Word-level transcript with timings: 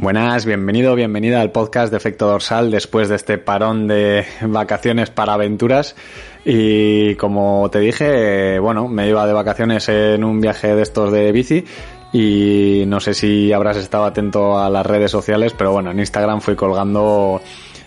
Buenas, 0.00 0.46
bienvenido, 0.46 0.94
bienvenida 0.94 1.42
al 1.42 1.52
podcast 1.52 1.90
de 1.90 1.98
Efecto 1.98 2.26
Dorsal 2.26 2.70
después 2.70 3.10
de 3.10 3.16
este 3.16 3.36
parón 3.36 3.86
de 3.86 4.24
vacaciones 4.40 5.10
para 5.10 5.34
aventuras. 5.34 5.94
Y 6.42 7.16
como 7.16 7.68
te 7.70 7.80
dije, 7.80 8.58
bueno, 8.60 8.88
me 8.88 9.10
iba 9.10 9.26
de 9.26 9.34
vacaciones 9.34 9.90
en 9.90 10.24
un 10.24 10.40
viaje 10.40 10.74
de 10.74 10.80
estos 10.80 11.12
de 11.12 11.30
bici 11.32 11.66
y 12.14 12.84
no 12.86 12.98
sé 12.98 13.12
si 13.12 13.52
habrás 13.52 13.76
estado 13.76 14.04
atento 14.04 14.58
a 14.58 14.70
las 14.70 14.86
redes 14.86 15.10
sociales, 15.10 15.52
pero 15.52 15.72
bueno, 15.72 15.90
en 15.90 15.98
Instagram 15.98 16.40
fui 16.40 16.56
colgando 16.56 17.42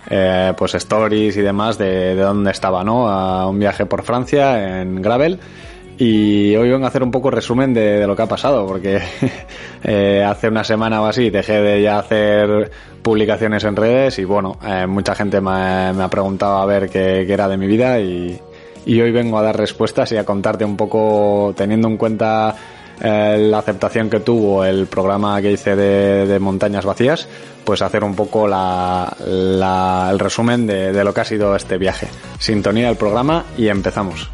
eh, 0.07 0.53
pues 0.55 0.75
stories 0.75 1.35
y 1.35 1.41
demás 1.41 1.79
de, 1.79 2.13
de 2.13 2.21
dónde 2.21 2.51
estaba, 2.51 2.83
¿no? 2.83 3.09
A 3.09 3.47
un 3.47 3.57
viaje 3.57 3.87
por 3.87 4.03
Francia 4.03 4.81
en 4.81 5.01
Gravel 5.01 5.39
y 6.05 6.53
hoy 6.57 6.69
vengo 6.69 6.83
a 6.83 6.89
hacer 6.89 7.01
un 7.01 7.11
poco 7.11 7.31
resumen 7.31 7.73
de, 7.73 8.05
lo 8.05 8.13
que 8.13 8.23
ha 8.23 8.27
pasado, 8.27 8.67
porque 8.67 8.99
eh, 9.85 10.21
hace 10.21 10.49
una 10.49 10.65
semana 10.65 11.01
o 11.01 11.05
así 11.05 11.29
dejé 11.29 11.61
de 11.61 11.81
ya 11.81 11.99
hacer 11.99 12.69
publicaciones 13.01 13.63
en 13.63 13.77
redes 13.77 14.19
y 14.19 14.25
bueno, 14.25 14.57
eh, 14.67 14.85
mucha 14.85 15.15
gente 15.15 15.39
me, 15.39 15.49
ha 15.49 16.07
preguntado 16.09 16.57
a 16.57 16.65
ver 16.65 16.89
qué, 16.89 17.21
era 17.21 17.47
de 17.47 17.55
mi 17.55 17.67
vida 17.67 18.01
y, 18.01 18.37
hoy 18.85 19.11
vengo 19.13 19.37
a 19.37 19.43
dar 19.43 19.57
respuestas 19.57 20.11
y 20.11 20.17
a 20.17 20.25
contarte 20.25 20.65
un 20.65 20.75
poco, 20.75 21.53
teniendo 21.55 21.87
en 21.87 21.95
cuenta 21.95 22.53
eh, 22.99 23.37
la 23.39 23.59
aceptación 23.59 24.09
que 24.09 24.19
tuvo 24.19 24.65
el 24.65 24.87
programa 24.87 25.41
que 25.41 25.53
hice 25.53 25.73
de, 25.77 26.37
montañas 26.39 26.83
vacías, 26.83 27.29
pues 27.63 27.81
hacer 27.81 28.03
un 28.03 28.13
poco 28.13 28.45
el 28.45 30.19
resumen 30.19 30.67
de, 30.67 30.91
de 30.91 31.03
lo 31.05 31.13
que 31.13 31.21
ha 31.21 31.25
sido 31.25 31.55
este 31.55 31.77
viaje. 31.77 32.09
Sintonía 32.39 32.87
del 32.87 32.97
programa 32.97 33.45
y 33.57 33.69
empezamos. 33.69 34.29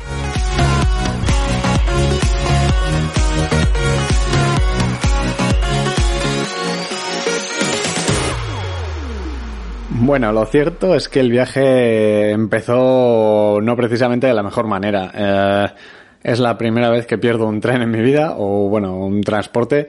Bueno, 10.10 10.32
lo 10.32 10.44
cierto 10.48 10.96
es 10.96 11.08
que 11.08 11.20
el 11.20 11.30
viaje 11.30 12.32
empezó 12.32 13.60
no 13.62 13.76
precisamente 13.76 14.26
de 14.26 14.34
la 14.34 14.42
mejor 14.42 14.66
manera. 14.66 15.12
Eh, 15.14 15.68
es 16.24 16.40
la 16.40 16.58
primera 16.58 16.90
vez 16.90 17.06
que 17.06 17.20
pierdo 17.20 17.46
un 17.46 17.62
tren 17.62 17.84
en 17.84 17.92
mi 17.92 18.02
vida, 18.02 18.34
o 18.36 18.70
bueno, 18.70 18.98
un 18.98 19.22
transporte, 19.22 19.88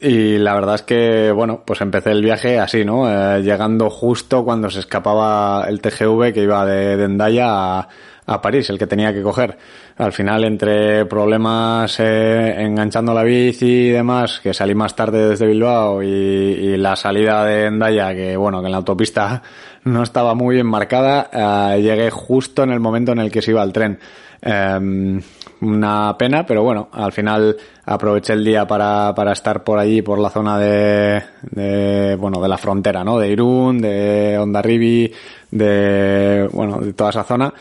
y 0.00 0.38
la 0.38 0.54
verdad 0.54 0.76
es 0.76 0.82
que, 0.84 1.30
bueno, 1.32 1.64
pues 1.66 1.82
empecé 1.82 2.12
el 2.12 2.22
viaje 2.22 2.58
así, 2.58 2.82
¿no? 2.82 3.10
Eh, 3.10 3.42
llegando 3.42 3.90
justo 3.90 4.42
cuando 4.42 4.70
se 4.70 4.80
escapaba 4.80 5.66
el 5.68 5.82
TGV 5.82 6.32
que 6.32 6.44
iba 6.44 6.64
de, 6.64 6.96
de 6.96 7.40
a, 7.42 7.88
a 8.28 8.42
París, 8.42 8.68
el 8.68 8.78
que 8.78 8.86
tenía 8.86 9.12
que 9.12 9.22
coger. 9.22 9.56
Al 9.96 10.12
final, 10.12 10.44
entre 10.44 11.06
problemas 11.06 11.98
eh, 11.98 12.54
enganchando 12.58 13.14
la 13.14 13.22
bici 13.22 13.66
y 13.66 13.88
demás, 13.88 14.40
que 14.40 14.52
salí 14.52 14.74
más 14.74 14.94
tarde 14.94 15.30
desde 15.30 15.46
Bilbao 15.46 16.02
y, 16.02 16.76
la 16.76 16.94
salida 16.94 17.44
de 17.44 17.66
Endaya, 17.66 18.14
que 18.14 18.36
bueno, 18.36 18.60
que 18.60 18.66
en 18.66 18.72
la 18.72 18.78
autopista 18.78 19.42
no 19.84 20.02
estaba 20.02 20.34
muy 20.34 20.56
bien 20.56 20.66
marcada, 20.66 21.30
eh, 21.32 21.80
llegué 21.80 22.10
justo 22.10 22.62
en 22.62 22.70
el 22.70 22.80
momento 22.80 23.12
en 23.12 23.20
el 23.20 23.30
que 23.30 23.40
se 23.40 23.52
iba 23.52 23.62
el 23.62 23.72
tren. 23.72 23.98
Em, 24.40 25.20
una 25.60 26.16
pena, 26.16 26.46
pero 26.46 26.62
bueno, 26.62 26.88
al 26.92 27.12
final 27.12 27.56
aproveché 27.84 28.32
el 28.34 28.44
día 28.44 28.66
para, 28.66 29.14
para 29.14 29.32
estar 29.32 29.64
por 29.64 29.78
allí, 29.78 30.02
por 30.02 30.18
la 30.18 30.30
zona 30.30 30.58
de, 30.58 31.22
de, 31.42 32.16
bueno, 32.16 32.40
de 32.40 32.48
la 32.48 32.58
frontera, 32.58 33.02
¿no? 33.02 33.18
De 33.18 33.28
Irún, 33.28 33.80
de 33.80 34.38
Ondarribi, 34.38 35.12
de, 35.50 36.48
bueno, 36.52 36.80
de 36.80 36.92
toda 36.92 37.10
esa 37.10 37.24
zona. 37.24 37.52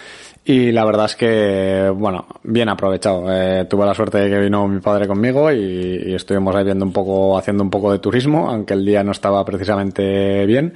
Y 0.50 0.72
la 0.72 0.86
verdad 0.86 1.08
es 1.08 1.16
que, 1.18 1.92
bueno, 1.94 2.26
bien 2.44 2.70
aprovechado. 2.70 3.26
Eh, 3.30 3.66
tuve 3.66 3.86
la 3.86 3.94
suerte 3.94 4.20
de 4.20 4.30
que 4.30 4.40
vino 4.40 4.66
mi 4.66 4.80
padre 4.80 5.06
conmigo 5.06 5.52
y, 5.52 6.16
estuvimos 6.16 6.56
ahí 6.56 6.64
viendo 6.64 6.86
un 6.86 6.94
poco, 6.94 7.38
haciendo 7.38 7.64
un 7.64 7.70
poco 7.70 7.92
de 7.92 8.00
turismo, 8.00 8.50
aunque 8.50 8.74
el 8.74 8.86
día 8.86 9.04
no 9.04 9.12
estaba 9.12 9.44
precisamente 9.44 10.46
bien. 10.46 10.74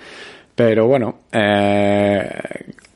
Pero 0.56 0.88
bueno, 0.88 1.20
eh, 1.32 2.30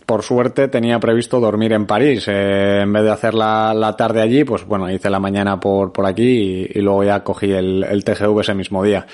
por 0.06 0.24
suerte 0.24 0.68
tenía 0.68 1.00
previsto 1.00 1.40
dormir 1.40 1.74
en 1.74 1.86
París. 1.86 2.28
Eh, 2.28 2.82
en 2.84 2.94
vez 2.94 3.04
de 3.04 3.12
hacer 3.12 3.34
la, 3.34 3.96
tarde 3.98 4.22
allí, 4.22 4.44
pues 4.44 4.66
bueno, 4.66 4.90
hice 4.90 5.10
la 5.10 5.20
mañana 5.20 5.60
por, 5.60 5.92
por 5.92 6.06
aquí 6.06 6.68
y, 6.74 6.80
luego 6.82 7.04
ya 7.04 7.24
cogí 7.24 7.52
el, 7.52 7.84
el, 7.84 8.04
TGV 8.04 8.42
ese 8.42 8.54
mismo 8.54 8.84
día. 8.84 9.06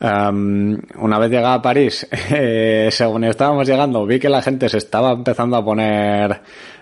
Um, 0.00 0.78
una 1.00 1.18
vez 1.18 1.30
llegada 1.30 1.54
a 1.54 1.62
París, 1.62 2.06
eh, 2.30 2.88
según 2.90 3.24
estábamos 3.24 3.68
llegando, 3.68 4.06
vi 4.06 4.18
que 4.18 4.28
la 4.28 4.42
gente 4.42 4.68
se 4.68 4.78
estaba 4.78 5.12
empezando 5.12 5.56
a 5.56 5.64
poner 5.64 6.40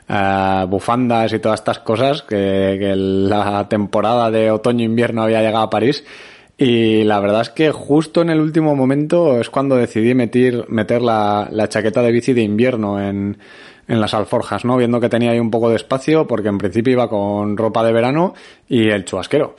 uh, 0.09 0.67
bufandas 0.67 1.33
y 1.33 1.39
todas 1.39 1.61
estas 1.61 1.81
cosas, 1.81 2.23
que, 2.23 2.77
que 2.79 2.95
la 2.95 3.69
temporada 3.69 4.31
de 4.31 4.51
otoño-invierno 4.51 5.23
había 5.23 5.41
llegado 5.41 5.65
a 5.65 5.71
París. 5.71 6.05
Y 6.59 7.05
la 7.05 7.21
verdad 7.21 7.43
es 7.43 7.51
que 7.51 7.71
justo 7.71 8.23
en 8.23 8.31
el 8.31 8.41
último 8.41 8.75
momento 8.75 9.39
es 9.39 9.51
cuando 9.51 9.77
decidí 9.77 10.15
meter, 10.15 10.65
meter 10.69 11.03
la, 11.03 11.49
la 11.51 11.69
chaqueta 11.69 12.01
de 12.01 12.13
bici 12.13 12.33
de 12.33 12.43
invierno 12.43 13.01
en, 13.01 13.37
en 13.89 14.01
las 14.01 14.15
alforjas, 14.15 14.65
¿no? 14.65 14.77
Viendo 14.77 14.99
que 14.99 15.11
tenía 15.11 15.33
ahí 15.33 15.39
un 15.39 15.51
poco 15.51 15.69
de 15.69 15.77
espacio, 15.77 16.27
porque 16.27 16.49
en 16.49 16.59
principio 16.59 16.95
iba 16.95 17.09
con 17.11 17.57
ropa 17.57 17.85
de 17.85 17.93
verano 17.93 18.35
y 18.69 18.89
el 18.89 19.05
chubasquero. 19.05 19.55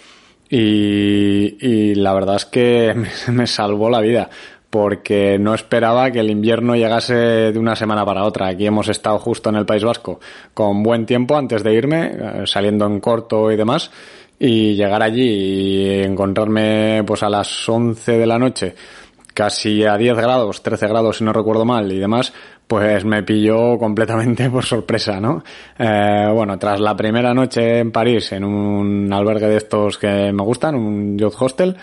Y, 0.50 1.58
y 1.60 1.96
la 1.96 2.14
verdad 2.14 2.38
es 2.38 2.46
que 2.46 2.96
me 3.32 3.46
salvó 3.46 3.90
la 3.90 4.02
vida 4.02 4.30
porque 4.70 5.40
no 5.40 5.54
esperaba 5.54 6.12
que 6.12 6.20
el 6.20 6.30
invierno 6.30 6.76
llegase 6.76 7.14
de 7.16 7.60
una 7.60 7.76
semana 7.76 8.06
para 8.06 8.26
otra. 8.26 8.48
Aquí 8.48 8.66
hemos 8.66 8.90
estado 8.90 9.18
justo 9.18 9.50
en 9.50 9.56
el 9.56 9.66
País 9.66 9.84
Vasco 9.84 10.20
con 10.54 10.84
buen 10.84 11.06
tiempo 11.06 11.38
antes 11.38 11.64
de 11.64 11.74
irme, 11.74 12.12
eh, 12.14 12.44
saliendo 12.46 12.86
en 12.86 13.00
corto 13.00 13.52
y 13.52 13.56
demás, 13.56 13.92
y 14.40 14.76
llegar 14.76 15.02
allí 15.02 15.24
y 15.24 16.04
encontrarme 16.04 17.04
pues 17.06 17.24
a 17.24 17.30
las 17.30 17.68
11 17.68 18.18
de 18.18 18.26
la 18.26 18.38
noche 18.38 18.76
casi 19.34 19.84
a 19.84 19.98
10 19.98 20.18
grados, 20.18 20.64
13 20.64 20.88
grados 20.88 21.18
si 21.18 21.24
no 21.24 21.32
recuerdo 21.32 21.64
mal 21.64 21.92
y 21.92 22.00
demás, 22.00 22.34
pues 22.66 23.06
me 23.06 23.22
pilló 23.22 23.78
completamente 23.78 24.50
por 24.50 24.66
sorpresa, 24.66 25.20
¿no? 25.20 25.44
Eh, 25.78 26.28
bueno, 26.34 26.58
tras 26.58 26.80
la 26.80 26.96
primera 26.96 27.36
noche 27.36 27.80
en 27.80 27.92
París 27.92 28.32
en 28.32 28.44
un 28.44 29.14
albergue 29.14 29.48
de 29.48 29.58
estos 29.58 30.00
que 30.00 30.32
me 30.34 30.44
gustan, 30.44 30.74
un 30.74 31.20
youth 31.20 31.36
hostel, 31.40 31.78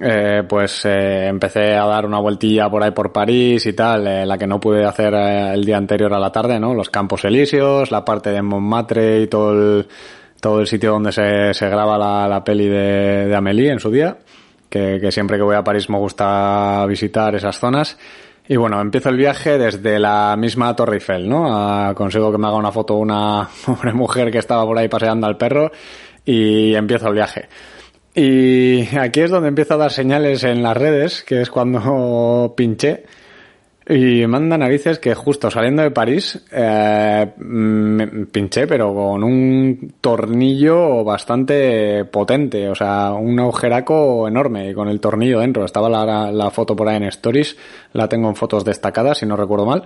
eh, 0.00 0.42
pues 0.48 0.84
eh, 0.84 1.26
empecé 1.28 1.74
a 1.74 1.84
dar 1.84 2.06
una 2.06 2.18
vueltilla 2.18 2.68
por 2.70 2.82
ahí 2.82 2.90
por 2.90 3.12
París 3.12 3.64
y 3.66 3.72
tal, 3.72 4.06
eh, 4.06 4.26
la 4.26 4.36
que 4.36 4.46
no 4.46 4.58
pude 4.58 4.84
hacer 4.84 5.14
eh, 5.14 5.52
el 5.52 5.64
día 5.64 5.76
anterior 5.76 6.12
a 6.14 6.18
la 6.18 6.32
tarde, 6.32 6.58
¿no? 6.58 6.74
Los 6.74 6.90
Campos 6.90 7.24
Elíseos, 7.24 7.90
la 7.90 8.04
parte 8.04 8.30
de 8.30 8.42
Montmartre 8.42 9.20
y 9.20 9.26
todo 9.28 9.52
el, 9.52 9.88
todo 10.42 10.60
el 10.60 10.66
sitio 10.66 10.90
donde 10.90 11.12
se, 11.12 11.54
se 11.54 11.68
graba 11.68 11.96
la, 11.96 12.26
la 12.26 12.42
peli 12.42 12.66
de, 12.66 13.26
de 13.28 13.36
Amélie 13.36 13.70
en 13.70 13.78
su 13.78 13.92
día, 13.92 14.18
que, 14.68 14.98
que 15.00 15.12
siempre 15.12 15.36
que 15.36 15.44
voy 15.44 15.54
a 15.54 15.62
París 15.62 15.88
me 15.88 15.98
gusta 15.98 16.84
visitar 16.86 17.32
esas 17.36 17.60
zonas. 17.60 17.96
Y 18.48 18.56
bueno, 18.56 18.80
empiezo 18.80 19.08
el 19.10 19.16
viaje 19.18 19.56
desde 19.56 20.00
la 20.00 20.34
misma 20.36 20.74
Torre 20.74 20.96
Eiffel, 20.96 21.28
¿no? 21.28 21.94
consigo 21.94 22.32
que 22.32 22.38
me 22.38 22.48
haga 22.48 22.56
una 22.56 22.72
foto 22.72 22.96
una 22.96 23.48
pobre 23.64 23.92
mujer 23.92 24.32
que 24.32 24.38
estaba 24.38 24.66
por 24.66 24.76
ahí 24.76 24.88
paseando 24.88 25.28
al 25.28 25.36
perro 25.36 25.70
y 26.24 26.74
empiezo 26.74 27.06
el 27.06 27.14
viaje. 27.14 27.48
Y 28.12 28.96
aquí 28.96 29.20
es 29.20 29.30
donde 29.30 29.48
empiezo 29.48 29.74
a 29.74 29.76
dar 29.76 29.92
señales 29.92 30.42
en 30.42 30.60
las 30.64 30.76
redes, 30.76 31.22
que 31.22 31.40
es 31.40 31.50
cuando 31.50 32.52
pinché. 32.56 33.04
Y 33.94 34.26
manda 34.26 34.56
narices 34.56 34.98
que 34.98 35.14
justo 35.14 35.50
saliendo 35.50 35.82
de 35.82 35.90
París 35.90 36.42
eh, 36.50 37.26
pinché, 38.32 38.66
pero 38.66 38.94
con 38.94 39.22
un 39.22 39.96
tornillo 40.00 41.04
bastante 41.04 42.06
potente, 42.06 42.70
o 42.70 42.74
sea, 42.74 43.12
un 43.12 43.38
agujeraco 43.38 44.26
enorme 44.26 44.72
con 44.72 44.88
el 44.88 44.98
tornillo 44.98 45.40
dentro. 45.40 45.66
Estaba 45.66 45.90
la, 45.90 46.32
la 46.32 46.50
foto 46.50 46.74
por 46.74 46.88
ahí 46.88 46.96
en 46.96 47.04
Stories, 47.04 47.54
la 47.92 48.08
tengo 48.08 48.30
en 48.30 48.34
fotos 48.34 48.64
destacadas, 48.64 49.18
si 49.18 49.26
no 49.26 49.36
recuerdo 49.36 49.66
mal. 49.66 49.84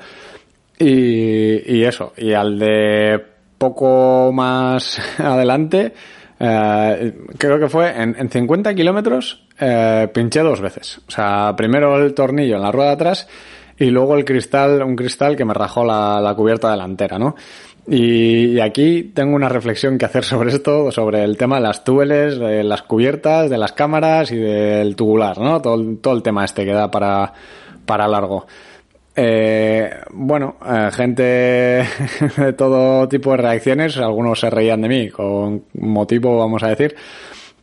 Y, 0.79 1.75
y 1.75 1.83
eso, 1.83 2.13
y 2.17 2.33
al 2.33 2.61
de 2.61 3.21
poco 3.59 4.31
más 4.33 5.01
adelante, 5.19 5.95
eh, 6.39 7.13
creo 7.39 7.59
que 7.59 7.69
fue 7.69 7.91
en, 8.01 8.15
en 8.17 8.31
50 8.31 8.73
kilómetros, 8.73 9.49
eh, 9.59 10.09
pinché 10.15 10.41
dos 10.43 10.61
veces. 10.61 11.01
O 11.09 11.11
sea, 11.11 11.55
primero 11.57 11.97
el 11.97 12.15
tornillo 12.15 12.55
en 12.55 12.63
la 12.63 12.71
rueda 12.71 12.91
de 12.91 12.95
atrás 12.95 13.29
y 13.79 13.91
luego 13.91 14.17
el 14.17 14.25
cristal, 14.25 14.83
un 14.83 14.97
cristal 14.97 15.37
que 15.37 15.45
me 15.45 15.55
rajó 15.55 15.85
la, 15.85 16.21
la 16.21 16.35
cubierta 16.35 16.71
delantera, 16.71 17.19
¿no? 17.19 17.35
Y, 17.89 18.59
aquí 18.59 19.13
tengo 19.15 19.37
una 19.37 19.49
reflexión 19.49 19.97
que 19.97 20.07
hacer 20.07 20.25
sobre 20.25 20.51
esto, 20.51 20.91
sobre 20.91 21.23
el 21.23 21.37
tema 21.37 21.57
de 21.57 21.63
las 21.63 21.85
túbeles, 21.85 22.39
de 22.39 22.65
las 22.65 22.83
cubiertas, 22.83 23.49
de 23.49 23.59
las 23.59 23.73
cámaras 23.73 24.33
y 24.33 24.37
del 24.37 24.97
tubular, 24.97 25.39
¿no? 25.39 25.61
Todo, 25.63 25.97
todo 26.01 26.15
el 26.15 26.23
tema 26.23 26.45
este 26.45 26.65
que 26.65 26.73
da 26.73 26.91
para, 26.91 27.33
para 27.85 28.09
largo. 28.09 28.47
Eh, 29.19 29.91
bueno, 30.13 30.57
eh, 30.67 30.91
gente 30.93 31.23
de 32.37 32.53
todo 32.55 33.09
tipo 33.09 33.31
de 33.31 33.39
reacciones, 33.39 33.97
algunos 33.97 34.41
se 34.41 34.51
reían 34.51 34.83
de 34.83 34.89
mí 34.89 35.09
con 35.09 35.65
motivo, 35.75 36.37
vamos 36.39 36.63
a 36.63 36.69
decir, 36.69 36.95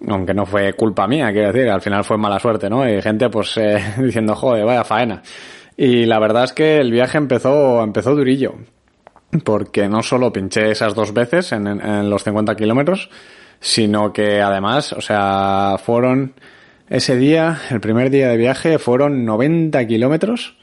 aunque 0.08 0.34
no 0.34 0.48
fue 0.48 0.74
culpa 0.74 1.08
mía, 1.08 1.32
quiero 1.32 1.52
decir, 1.52 1.70
al 1.70 1.82
final 1.82 2.04
fue 2.04 2.18
mala 2.18 2.40
suerte, 2.40 2.70
¿no? 2.70 2.90
Y 2.90 3.00
gente 3.04 3.30
pues 3.30 3.56
eh, 3.58 3.80
diciendo, 4.00 4.36
joder, 4.36 4.66
vaya 4.66 4.84
faena. 4.84 5.22
Y 5.78 6.06
la 6.06 6.20
verdad 6.20 6.46
es 6.46 6.54
que 6.54 6.78
el 6.78 6.92
viaje 6.92 7.18
empezó, 7.18 7.84
empezó 7.84 8.16
durillo, 8.16 8.56
porque 9.44 9.88
no 9.88 10.04
solo 10.04 10.32
pinché 10.32 10.72
esas 10.72 10.94
dos 10.94 11.14
veces 11.14 11.52
en, 11.52 12.10
los 12.10 12.24
50 12.24 12.56
kilómetros, 12.56 13.10
sino 13.60 14.14
que 14.14 14.42
además, 14.42 14.94
o 14.94 15.02
sea, 15.02 15.78
fueron 15.84 16.34
ese 16.90 17.16
día, 17.18 17.60
el 17.72 17.80
primer 17.80 18.10
día 18.10 18.30
de 18.30 18.38
viaje, 18.38 18.78
fueron 18.78 19.26
90 19.26 19.88
kilómetros 19.88 20.58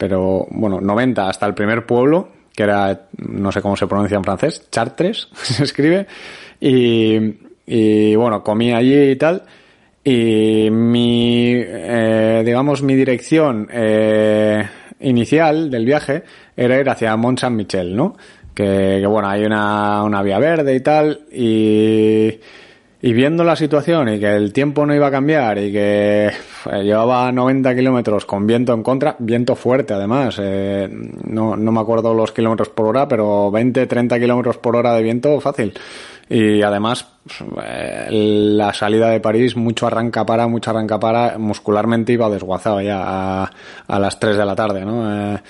pero 0.00 0.46
bueno, 0.48 0.80
90 0.80 1.28
hasta 1.28 1.44
el 1.44 1.52
primer 1.52 1.84
pueblo, 1.84 2.30
que 2.56 2.62
era, 2.62 3.02
no 3.18 3.52
sé 3.52 3.60
cómo 3.60 3.76
se 3.76 3.86
pronuncia 3.86 4.16
en 4.16 4.24
francés, 4.24 4.66
Chartres, 4.70 5.28
se 5.34 5.62
escribe, 5.62 6.06
y, 6.58 7.34
y 7.66 8.16
bueno, 8.16 8.42
comí 8.42 8.72
allí 8.72 9.10
y 9.10 9.16
tal, 9.16 9.42
y 10.10 10.70
mi, 10.70 11.52
eh, 11.56 12.42
digamos, 12.44 12.82
mi 12.82 12.94
dirección 12.94 13.68
eh, 13.70 14.66
inicial 15.00 15.70
del 15.70 15.84
viaje 15.84 16.22
era 16.56 16.80
ir 16.80 16.88
hacia 16.88 17.16
Mont 17.16 17.38
Saint-Michel, 17.38 17.94
¿no? 17.94 18.16
Que, 18.54 18.98
que, 19.00 19.06
bueno, 19.06 19.28
hay 19.28 19.44
una, 19.44 20.02
una 20.02 20.22
vía 20.22 20.38
verde 20.38 20.74
y 20.74 20.80
tal, 20.80 21.20
y 21.32 22.40
y 23.02 23.12
viendo 23.14 23.44
la 23.44 23.56
situación 23.56 24.08
y 24.10 24.20
que 24.20 24.34
el 24.34 24.52
tiempo 24.52 24.84
no 24.84 24.94
iba 24.94 25.06
a 25.06 25.10
cambiar 25.10 25.58
y 25.58 25.72
que 25.72 26.30
llevaba 26.82 27.32
90 27.32 27.74
kilómetros 27.74 28.26
con 28.26 28.46
viento 28.46 28.74
en 28.74 28.82
contra, 28.82 29.16
viento 29.18 29.56
fuerte 29.56 29.94
además, 29.94 30.38
eh, 30.40 30.88
no, 31.24 31.56
no 31.56 31.72
me 31.72 31.80
acuerdo 31.80 32.12
los 32.12 32.32
kilómetros 32.32 32.68
por 32.68 32.86
hora, 32.86 33.08
pero 33.08 33.50
20, 33.50 33.86
30 33.86 34.20
kilómetros 34.20 34.58
por 34.58 34.76
hora 34.76 34.92
de 34.94 35.02
viento 35.02 35.40
fácil. 35.40 35.72
Y 36.32 36.62
además, 36.62 37.08
eh, 37.60 38.06
la 38.08 38.72
salida 38.72 39.10
de 39.10 39.18
París, 39.18 39.56
mucho 39.56 39.88
arranca 39.88 40.24
para, 40.24 40.46
mucho 40.46 40.70
arranca 40.70 41.00
para, 41.00 41.38
muscularmente 41.38 42.12
iba 42.12 42.30
desguazado 42.30 42.80
ya 42.80 43.42
a, 43.42 43.98
las 43.98 44.20
3 44.20 44.36
de 44.36 44.44
la 44.46 44.54
tarde, 44.54 44.84
¿no? 44.84 45.34
Eh, 45.34 45.40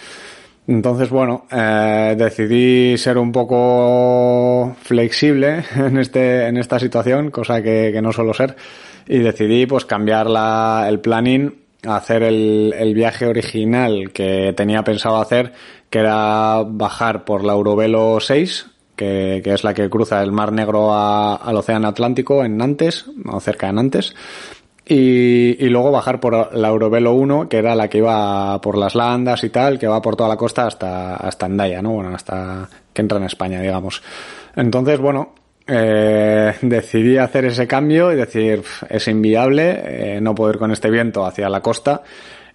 entonces, 0.69 1.11
bueno, 1.11 1.45
eh, 1.53 2.15
decidí 2.17 2.97
ser 2.97 3.19
un 3.19 3.31
poco 3.31 4.75
flexible 4.81 5.65
en 5.77 5.99
este, 5.99 6.47
en 6.47 6.57
esta 6.57 6.79
situación, 6.79 7.31
cosa 7.31 7.61
que, 7.61 7.91
que 7.93 8.01
no 8.01 8.11
suelo 8.11 8.33
ser, 8.33 8.57
y 9.07 9.19
decidí 9.19 9.67
pues 9.67 9.85
cambiar 9.85 10.31
la, 10.31 10.87
el 10.89 11.01
planning, 11.01 11.57
hacer 11.87 12.23
el, 12.23 12.75
el 12.75 12.95
viaje 12.95 13.27
original 13.27 14.13
que 14.15 14.55
tenía 14.57 14.83
pensado 14.83 15.21
hacer, 15.21 15.53
que 15.91 15.99
era 15.99 16.63
bajar 16.67 17.27
por 17.27 17.45
la 17.45 17.53
Eurovelo 17.53 18.19
6, 18.19 18.80
que, 19.01 19.41
que, 19.43 19.55
es 19.55 19.65
la 19.65 19.73
que 19.73 19.89
cruza 19.89 20.23
el 20.23 20.31
Mar 20.31 20.53
Negro 20.53 20.93
a, 20.93 21.37
al 21.37 21.57
Océano 21.57 21.89
Atlántico 21.89 22.45
en 22.45 22.59
Nantes, 22.59 23.07
o 23.27 23.41
cerca 23.41 23.69
de 23.69 23.73
Nantes, 23.73 24.15
y, 24.85 25.57
y, 25.65 25.69
luego 25.71 25.91
bajar 25.91 26.21
por 26.21 26.55
la 26.55 26.69
Eurovelo 26.69 27.15
1, 27.15 27.49
que 27.49 27.57
era 27.57 27.75
la 27.75 27.89
que 27.89 27.99
iba 27.99 28.61
por 28.61 28.77
las 28.77 28.95
landas 28.95 29.43
y 29.45 29.49
tal, 29.49 29.79
que 29.79 29.87
va 29.87 30.03
por 30.03 30.17
toda 30.17 30.29
la 30.29 30.37
costa 30.37 30.67
hasta, 30.67 31.17
hasta 31.17 31.47
Andaya, 31.47 31.81
¿no? 31.81 31.93
Bueno, 31.93 32.15
hasta 32.15 32.69
que 32.93 33.01
entra 33.01 33.17
en 33.17 33.25
España, 33.25 33.63
digamos. 33.63 34.03
Entonces, 34.55 34.99
bueno, 34.99 35.33
eh, 35.67 36.53
decidí 36.61 37.17
hacer 37.17 37.47
ese 37.47 37.67
cambio 37.67 38.13
y 38.13 38.17
decir, 38.17 38.63
es 38.89 39.09
inviable 39.09 40.17
eh, 40.17 40.21
no 40.21 40.35
poder 40.35 40.59
con 40.59 40.73
este 40.73 40.91
viento 40.91 41.25
hacia 41.25 41.49
la 41.49 41.63
costa 41.63 42.03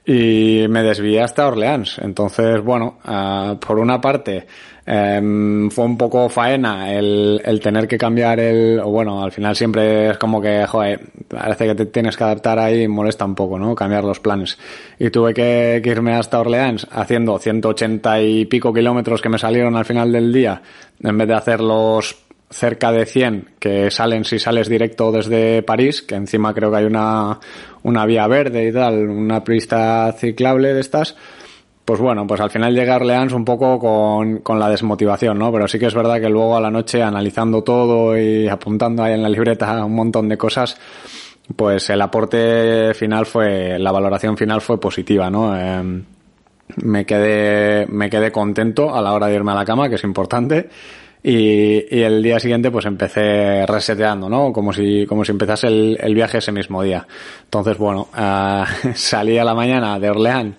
y 0.05 0.65
me 0.69 0.83
desvié 0.83 1.21
hasta 1.21 1.47
Orleans. 1.47 1.97
Entonces, 1.99 2.61
bueno, 2.61 2.99
uh, 3.07 3.57
por 3.57 3.79
una 3.79 3.99
parte, 3.99 4.45
um, 4.87 5.69
fue 5.69 5.85
un 5.85 5.97
poco 5.97 6.29
faena 6.29 6.93
el, 6.93 7.41
el 7.43 7.59
tener 7.59 7.87
que 7.87 7.97
cambiar 7.97 8.39
el, 8.39 8.79
o 8.79 8.89
bueno, 8.89 9.23
al 9.23 9.31
final 9.31 9.55
siempre 9.55 10.11
es 10.11 10.17
como 10.17 10.41
que, 10.41 10.65
joder, 10.65 11.01
parece 11.27 11.67
que 11.67 11.75
te 11.75 11.85
tienes 11.87 12.17
que 12.17 12.23
adaptar 12.23 12.59
ahí 12.59 12.87
molesta 12.87 13.25
un 13.25 13.35
poco, 13.35 13.57
¿no? 13.57 13.75
Cambiar 13.75 14.03
los 14.03 14.19
planes. 14.19 14.57
Y 14.99 15.09
tuve 15.09 15.33
que, 15.33 15.81
que 15.83 15.89
irme 15.89 16.13
hasta 16.13 16.39
Orleans 16.39 16.87
haciendo 16.91 17.37
180 17.37 18.21
y 18.21 18.45
pico 18.45 18.73
kilómetros 18.73 19.21
que 19.21 19.29
me 19.29 19.37
salieron 19.37 19.75
al 19.75 19.85
final 19.85 20.11
del 20.11 20.31
día, 20.31 20.61
en 21.01 21.17
vez 21.17 21.27
de 21.27 21.33
hacer 21.33 21.61
los 21.61 22.25
cerca 22.49 22.91
de 22.91 23.05
100 23.05 23.49
que 23.59 23.91
salen 23.91 24.23
si 24.23 24.39
sales 24.39 24.69
directo 24.69 25.11
desde 25.11 25.63
París, 25.63 26.01
que 26.01 26.15
encima 26.15 26.53
creo 26.53 26.71
que 26.71 26.77
hay 26.77 26.85
una, 26.85 27.39
una 27.83 28.05
vía 28.05 28.27
verde 28.27 28.67
y 28.67 28.71
tal, 28.71 29.09
una 29.09 29.43
pista 29.43 30.13
ciclable 30.13 30.73
de 30.73 30.81
estas, 30.81 31.15
pues 31.85 31.99
bueno, 31.99 32.25
pues 32.25 32.41
al 32.41 32.49
final 32.49 32.73
llegué 32.73 32.91
a 32.91 32.95
Orleans 32.95 33.31
un 33.31 33.45
poco 33.45 33.77
con, 33.77 34.39
con 34.39 34.59
la 34.59 34.69
desmotivación, 34.69 35.37
¿no? 35.37 35.51
Pero 35.51 35.67
sí 35.67 35.77
que 35.77 35.85
es 35.85 35.93
verdad 35.93 36.19
que 36.19 36.29
luego 36.29 36.57
a 36.57 36.61
la 36.61 36.71
noche, 36.71 37.03
analizando 37.03 37.63
todo 37.63 38.17
y 38.17 38.47
apuntando 38.47 39.03
ahí 39.03 39.13
en 39.13 39.21
la 39.21 39.29
libreta 39.29 39.85
un 39.85 39.93
montón 39.93 40.27
de 40.27 40.35
cosas, 40.35 40.77
pues 41.55 41.89
el 41.91 42.01
aporte 42.01 42.93
final 42.95 43.27
fue, 43.27 43.77
la 43.77 43.91
valoración 43.91 44.35
final 44.35 44.61
fue 44.61 44.79
positiva, 44.79 45.29
¿no? 45.29 45.55
Eh, 45.55 46.01
me 46.77 47.05
quedé, 47.05 47.85
me 47.87 48.09
quedé 48.09 48.31
contento 48.31 48.95
a 48.95 49.01
la 49.01 49.13
hora 49.13 49.27
de 49.27 49.35
irme 49.35 49.51
a 49.51 49.55
la 49.55 49.65
cama, 49.65 49.87
que 49.87 49.95
es 49.95 50.03
importante. 50.03 50.69
Y, 51.21 51.95
y, 51.95 52.01
el 52.01 52.21
día 52.21 52.39
siguiente 52.39 52.69
pues 52.69 52.85
empecé 52.85 53.65
reseteando, 53.65 54.29
¿no? 54.29 54.53
Como 54.53 54.71
si, 54.73 55.05
como 55.07 55.25
si 55.25 55.31
empezase 55.31 55.67
el, 55.67 55.97
el 55.99 56.13
viaje 56.13 56.37
ese 56.37 56.51
mismo 56.51 56.83
día. 56.83 57.07
Entonces, 57.43 57.77
bueno, 57.77 58.07
uh, 58.15 58.63
salí 58.93 59.37
a 59.37 59.43
la 59.43 59.55
mañana 59.55 59.99
de 59.99 60.09
Orleans, 60.09 60.55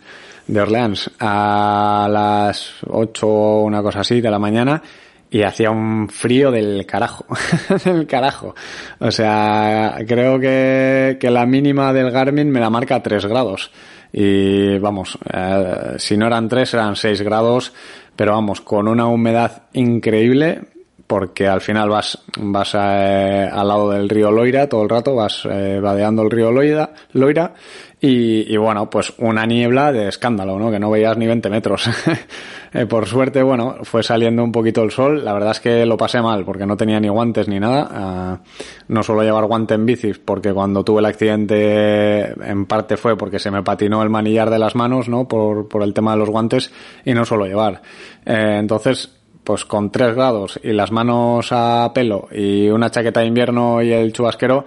de 0.47 0.61
Orleans 0.61 1.11
a 1.19 2.09
las 2.11 2.75
8 2.89 3.27
o 3.27 3.65
una 3.65 3.83
cosa 3.83 4.01
así 4.01 4.21
de 4.21 4.31
la 4.31 4.39
mañana 4.39 4.83
y 5.31 5.43
hacía 5.43 5.71
un 5.71 6.09
frío 6.09 6.51
del 6.51 6.87
carajo, 6.87 7.27
del 7.85 8.07
carajo. 8.07 8.55
O 9.01 9.11
sea, 9.11 9.97
creo 10.07 10.39
que, 10.39 11.19
que 11.21 11.31
la 11.31 11.47
mínima 11.47 11.93
del 11.93 12.11
Garmin 12.11 12.51
me 12.51 12.61
la 12.61 12.71
marca 12.71 13.03
3 13.03 13.27
grados. 13.27 13.71
Y 14.13 14.79
vamos, 14.79 15.19
eh, 15.33 15.95
si 15.99 16.17
no 16.17 16.27
eran 16.27 16.49
3 16.49 16.75
eran 16.75 16.97
6 16.97 17.23
grados 17.23 17.73
pero 18.17 18.33
vamos, 18.33 18.63
con 18.63 18.89
una 18.89 19.07
humedad 19.07 19.65
increíble, 19.75 20.63
porque 21.07 21.47
al 21.47 21.61
final 21.61 21.91
vas, 21.91 22.19
vas 22.39 22.75
eh, 22.75 23.49
al 23.53 23.69
lado 23.69 23.91
del 23.91 24.09
río 24.09 24.33
Loira 24.33 24.69
todo 24.69 24.83
el 24.83 24.89
rato, 24.89 25.15
vas 25.15 25.47
eh, 25.49 25.79
vadeando 25.81 26.23
el 26.23 26.31
río 26.31 26.51
Loira, 26.51 26.95
Loira 27.13 27.53
y, 27.99 28.53
y, 28.53 28.57
bueno, 28.59 28.91
pues 28.91 29.15
una 29.19 29.47
niebla 29.47 29.91
de 29.91 30.09
escándalo, 30.09 30.59
¿no? 30.59 30.71
Que 30.71 30.79
no 30.79 30.91
veías 30.91 31.17
ni 31.17 31.27
20 31.27 31.49
metros. 31.49 31.89
eh, 32.75 32.85
por 32.85 33.07
suerte, 33.07 33.43
bueno, 33.43 33.77
fue 33.85 34.03
saliendo 34.03 34.45
un 34.45 34.53
poquito 34.53 34.83
el 34.83 34.91
sol. 34.91 35.25
La 35.25 35.33
verdad 35.33 35.53
es 35.53 35.61
que 35.61 35.87
lo 35.87 35.97
pasé 35.97 36.21
mal 36.21 36.45
porque 36.45 36.67
no 36.67 36.77
tenía 36.77 37.01
ni 37.01 37.09
guantes 37.09 37.49
ni 37.49 37.59
nada. 37.59 38.39
Uh, 38.39 38.93
no 38.93 39.03
suelo 39.03 39.23
llevar 39.23 39.47
guante 39.47 39.75
en 39.75 39.87
bicis 39.87 40.19
porque 40.19 40.53
cuando 40.53 40.85
tuve 40.85 41.01
el 41.01 41.07
accidente 41.07 42.33
en 42.49 42.67
parte 42.67 42.99
fue 42.99 43.17
porque 43.17 43.39
se 43.39 43.51
me 43.51 43.63
patinó 43.63 44.03
el 44.03 44.11
manillar 44.11 44.51
de 44.51 44.59
las 44.59 44.75
manos, 44.75 45.09
¿no? 45.09 45.27
Por, 45.27 45.67
por 45.67 45.83
el 45.83 45.95
tema 45.95 46.13
de 46.13 46.19
los 46.19 46.29
guantes 46.29 46.71
y 47.03 47.15
no 47.15 47.25
suelo 47.25 47.47
llevar. 47.47 47.81
Eh, 48.27 48.59
entonces, 48.61 49.11
pues 49.43 49.65
con 49.65 49.91
3 49.91 50.15
grados 50.15 50.61
y 50.63 50.73
las 50.73 50.93
manos 50.93 51.49
a 51.51 51.91
pelo 51.95 52.29
y 52.31 52.69
una 52.69 52.91
chaqueta 52.91 53.21
de 53.21 53.27
invierno 53.27 53.81
y 53.81 53.91
el 53.91 54.13
chubasquero, 54.13 54.67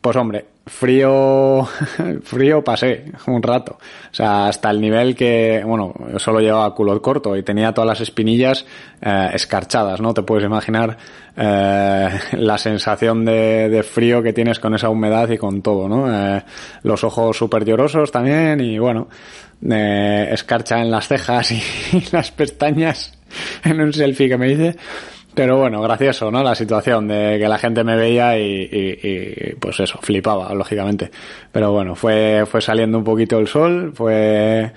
pues 0.00 0.16
hombre, 0.16 0.46
frío, 0.70 1.64
frío 2.22 2.62
pasé 2.64 3.12
un 3.26 3.42
rato. 3.42 3.78
O 4.10 4.14
sea, 4.14 4.46
hasta 4.46 4.70
el 4.70 4.80
nivel 4.80 5.14
que, 5.14 5.62
bueno, 5.64 5.92
solo 6.16 6.40
llevaba 6.40 6.74
culo 6.74 7.00
corto 7.02 7.36
y 7.36 7.42
tenía 7.42 7.72
todas 7.72 7.88
las 7.88 8.00
espinillas 8.00 8.64
eh, 9.02 9.30
escarchadas, 9.34 10.00
¿no? 10.00 10.14
Te 10.14 10.22
puedes 10.22 10.44
imaginar 10.44 10.96
eh, 11.36 12.08
la 12.32 12.58
sensación 12.58 13.24
de, 13.24 13.68
de, 13.68 13.82
frío 13.82 14.22
que 14.22 14.32
tienes 14.32 14.58
con 14.58 14.74
esa 14.74 14.88
humedad 14.88 15.28
y 15.30 15.38
con 15.38 15.60
todo, 15.60 15.88
¿no? 15.88 16.06
Eh, 16.10 16.42
los 16.84 17.02
ojos 17.04 17.36
súper 17.36 17.64
llorosos 17.64 18.10
también 18.10 18.60
y 18.60 18.78
bueno, 18.78 19.08
eh, 19.68 20.28
escarcha 20.32 20.80
en 20.80 20.90
las 20.90 21.08
cejas 21.08 21.52
y, 21.52 21.62
las 22.12 22.30
pestañas 22.30 23.12
en 23.64 23.80
un 23.80 23.92
selfie 23.92 24.28
que 24.28 24.38
me 24.38 24.52
hice. 24.52 24.76
Pero 25.40 25.56
bueno, 25.56 25.80
gracioso, 25.80 26.30
¿no? 26.30 26.42
La 26.42 26.54
situación 26.54 27.08
de 27.08 27.38
que 27.40 27.48
la 27.48 27.56
gente 27.56 27.82
me 27.82 27.96
veía 27.96 28.38
y, 28.38 28.68
y, 28.70 28.98
y, 29.02 29.54
pues 29.54 29.80
eso, 29.80 29.98
flipaba, 30.02 30.52
lógicamente. 30.52 31.10
Pero 31.50 31.72
bueno, 31.72 31.94
fue, 31.94 32.44
fue 32.44 32.60
saliendo 32.60 32.98
un 32.98 33.04
poquito 33.04 33.38
el 33.38 33.48
sol, 33.48 33.90
fue, 33.94 34.70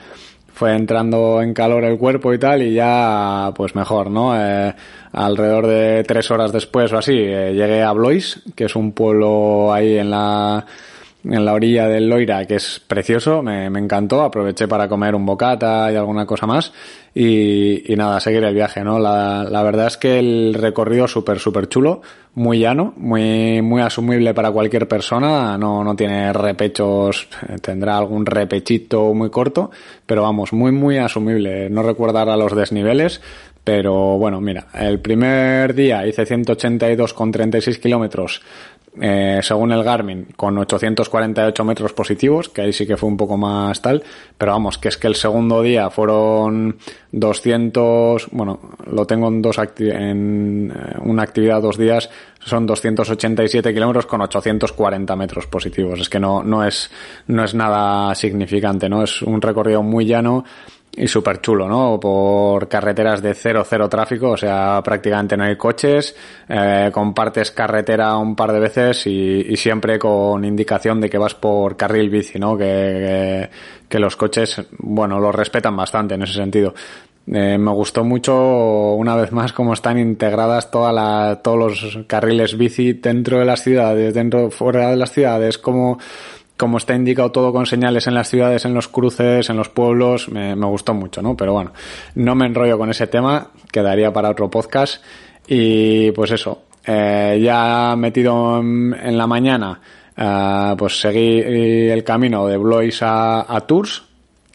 fue 0.53 0.73
entrando 0.73 1.41
en 1.41 1.53
calor 1.53 1.83
el 1.83 1.97
cuerpo 1.97 2.33
y 2.33 2.39
tal, 2.39 2.61
y 2.61 2.73
ya, 2.75 3.51
pues 3.53 3.75
mejor, 3.75 4.09
¿no? 4.09 4.39
Eh, 4.39 4.73
alrededor 5.11 5.67
de 5.67 6.05
tres 6.05 6.31
horas 6.31 6.53
después 6.53 6.93
o 6.93 6.97
así, 6.97 7.17
eh, 7.17 7.51
llegué 7.53 7.83
a 7.83 7.91
Blois, 7.91 8.41
que 8.55 8.63
es 8.63 8.75
un 8.77 8.93
pueblo 8.93 9.73
ahí 9.73 9.97
en 9.97 10.11
la, 10.11 10.65
en 11.23 11.45
la 11.45 11.53
orilla 11.53 11.87
del 11.87 12.09
Loira, 12.09 12.45
que 12.45 12.55
es 12.55 12.81
precioso, 12.85 13.41
me, 13.41 13.69
me 13.69 13.79
encantó, 13.79 14.21
aproveché 14.21 14.67
para 14.67 14.89
comer 14.89 15.15
un 15.15 15.25
bocata 15.25 15.91
y 15.91 15.95
alguna 15.95 16.25
cosa 16.25 16.45
más 16.45 16.73
y, 17.13 17.91
y 17.91 17.95
nada, 17.95 18.19
seguir 18.19 18.43
el 18.43 18.53
viaje, 18.53 18.83
¿no? 18.83 18.99
La, 18.99 19.45
la 19.49 19.63
verdad 19.63 19.87
es 19.87 19.97
que 19.97 20.19
el 20.19 20.53
recorrido 20.53 21.07
súper, 21.07 21.39
súper 21.39 21.69
chulo, 21.69 22.01
muy 22.35 22.59
llano, 22.59 22.93
muy, 22.97 23.61
muy 23.61 23.81
asumible 23.81 24.33
para 24.33 24.51
cualquier 24.51 24.87
persona, 24.87 25.57
no, 25.57 25.83
no 25.83 25.95
tiene 25.95 26.33
repechos, 26.33 27.27
tendrá 27.61 27.97
algún 27.97 28.25
repechito 28.25 29.13
muy 29.13 29.29
corto, 29.29 29.71
pero 30.05 30.23
vamos, 30.23 30.51
muy, 30.51 30.71
muy 30.71 30.97
asumible, 30.97 31.69
no 31.69 31.83
recuerda 31.83 32.23
a 32.23 32.37
los 32.37 32.55
desniveles, 32.55 33.21
pero 33.63 34.17
bueno, 34.17 34.41
mira, 34.41 34.67
el 34.73 34.99
primer 34.99 35.73
día 35.73 36.05
hice 36.05 36.25
182,36 36.25 37.79
kilómetros 37.79 38.41
eh, 39.01 39.39
según 39.41 39.71
el 39.71 39.83
Garmin, 39.83 40.27
con 40.35 40.57
848 40.57 41.63
metros 41.63 41.93
positivos, 41.93 42.49
que 42.49 42.61
ahí 42.61 42.73
sí 42.73 42.85
que 42.85 42.95
fue 42.95 43.09
un 43.09 43.17
poco 43.17 43.37
más 43.37 43.81
tal, 43.81 44.03
pero 44.37 44.51
vamos, 44.51 44.77
que 44.77 44.89
es 44.89 44.97
que 44.97 45.07
el 45.07 45.15
segundo 45.15 45.61
día 45.61 45.89
fueron 45.89 46.77
200, 47.11 48.27
bueno, 48.31 48.59
lo 48.91 49.05
tengo 49.07 49.27
en 49.29 49.41
dos 49.41 49.57
en 49.79 50.71
eh, 50.71 50.95
una 51.01 51.23
actividad 51.23 51.61
dos 51.61 51.77
días, 51.77 52.09
son 52.39 52.65
287 52.67 53.73
kilómetros 53.73 54.05
con 54.05 54.21
840 54.21 55.15
metros 55.15 55.47
positivos. 55.47 55.99
Es 55.99 56.09
que 56.09 56.19
no, 56.19 56.43
no 56.43 56.63
es, 56.63 56.91
no 57.27 57.43
es 57.43 57.55
nada 57.55 58.13
significante, 58.15 58.89
¿no? 58.89 59.03
Es 59.03 59.21
un 59.21 59.41
recorrido 59.41 59.81
muy 59.81 60.05
llano 60.05 60.43
y 60.95 61.07
súper 61.07 61.41
chulo, 61.41 61.67
¿no? 61.67 61.99
Por 61.99 62.67
carreteras 62.67 63.21
de 63.21 63.33
cero, 63.33 63.63
cero 63.67 63.89
tráfico, 63.89 64.31
o 64.31 64.37
sea, 64.37 64.81
prácticamente 64.83 65.35
no 65.35 65.43
hay 65.43 65.57
coches, 65.57 66.15
eh, 66.47 66.91
compartes 66.93 67.51
carretera 67.51 68.15
un 68.17 68.35
par 68.35 68.51
de 68.51 68.59
veces 68.59 69.07
y, 69.07 69.45
y, 69.49 69.57
siempre 69.57 69.97
con 69.97 70.45
indicación 70.45 71.01
de 71.01 71.09
que 71.09 71.17
vas 71.17 71.33
por 71.33 71.75
carril 71.75 72.09
bici, 72.09 72.37
¿no? 72.37 72.55
Que, 72.55 72.63
que, 72.63 73.49
que 73.89 73.99
los 73.99 74.15
coches, 74.15 74.61
bueno, 74.77 75.19
los 75.19 75.33
respetan 75.33 75.75
bastante 75.75 76.13
en 76.13 76.21
ese 76.23 76.33
sentido. 76.33 76.73
Eh, 77.25 77.57
me 77.57 77.71
gustó 77.71 78.03
mucho 78.03 78.35
una 78.95 79.15
vez 79.15 79.31
más 79.31 79.53
cómo 79.53 79.73
están 79.73 79.97
integradas 79.97 80.69
todas 80.69 80.93
la, 80.93 81.39
todos 81.41 81.57
los 81.57 81.99
carriles 82.05 82.57
bici 82.57 82.93
dentro 82.93 83.39
de 83.39 83.45
las 83.45 83.63
ciudades, 83.63 84.13
dentro, 84.13 84.51
fuera 84.51 84.89
de 84.89 84.97
las 84.97 85.11
ciudades, 85.11 85.57
como 85.57 85.99
como 86.63 86.77
está 86.77 86.95
indicado 86.95 87.29
todo 87.29 87.51
con 87.51 87.65
señales 87.65 88.07
en 88.07 88.13
las 88.13 88.29
ciudades, 88.29 88.63
en 88.63 88.73
los 88.73 88.87
cruces, 88.87 89.49
en 89.49 89.57
los 89.57 89.67
pueblos, 89.67 90.29
me, 90.29 90.55
gustó 90.55 90.93
mucho, 90.93 91.21
¿no? 91.21 91.35
Pero 91.35 91.51
bueno, 91.51 91.73
no 92.15 92.35
me 92.35 92.45
enrollo 92.45 92.77
con 92.77 92.89
ese 92.89 93.07
tema, 93.07 93.49
quedaría 93.69 94.13
para 94.13 94.29
otro 94.29 94.49
podcast. 94.49 95.03
Y 95.45 96.11
pues 96.11 96.31
eso, 96.31 96.61
eh, 96.85 97.37
ya 97.43 97.95
metido 97.97 98.61
en, 98.61 99.17
la 99.17 99.27
mañana, 99.27 99.81
eh, 100.15 100.73
pues 100.77 101.01
seguí 101.01 101.41
el 101.41 102.01
camino 102.05 102.47
de 102.47 102.55
Blois 102.55 103.03
a, 103.03 103.53
a, 103.53 103.59
Tours, 103.67 104.05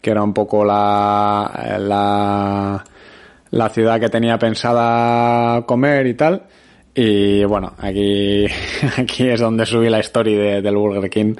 que 0.01 0.09
era 0.09 0.23
un 0.23 0.33
poco 0.33 0.65
la, 0.65 1.77
la, 1.77 2.83
la 3.51 3.69
ciudad 3.69 3.99
que 3.99 4.09
tenía 4.09 4.39
pensada 4.39 5.63
comer 5.67 6.07
y 6.07 6.15
tal. 6.15 6.47
Y 7.01 7.45
bueno, 7.45 7.73
aquí, 7.77 8.45
aquí 8.97 9.27
es 9.27 9.39
donde 9.39 9.65
subí 9.65 9.89
la 9.89 9.99
story 9.99 10.35
de, 10.35 10.61
del 10.61 10.75
Burger 10.75 11.09
King, 11.09 11.35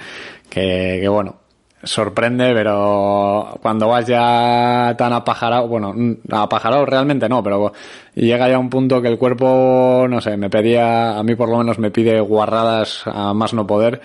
que, 0.50 1.00
que 1.02 1.08
bueno, 1.08 1.40
sorprende, 1.84 2.54
pero 2.54 3.58
cuando 3.62 3.88
vas 3.88 4.06
ya 4.06 4.96
tan 4.98 5.14
apajarado, 5.14 5.68
bueno, 5.68 5.94
apajarado 6.32 6.86
realmente 6.86 7.30
no, 7.30 7.42
pero 7.42 7.72
llega 8.16 8.50
ya 8.50 8.60
un 8.60 8.70
punto 8.70 9.02
que 9.02 9.08
el 9.08 9.18
cuerpo, 9.18 10.06
no 10.10 10.20
sé, 10.20 10.36
me 10.36 10.50
pedía, 10.50 11.18
a 11.18 11.24
mí 11.24 11.36
por 11.36 11.50
lo 11.50 11.58
menos 11.58 11.80
me 11.80 11.92
pide 11.92 12.20
guarradas 12.20 13.04
a 13.06 13.34
más 13.34 13.54
no 13.54 13.66
poder, 13.66 14.02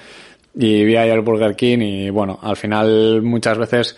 y 0.54 0.84
vi 0.84 0.96
ahí 0.96 1.10
el 1.10 1.22
Burger 1.22 1.56
King 1.56 1.78
y 1.80 2.10
bueno, 2.10 2.38
al 2.42 2.56
final 2.56 3.22
muchas 3.22 3.58
veces 3.58 3.96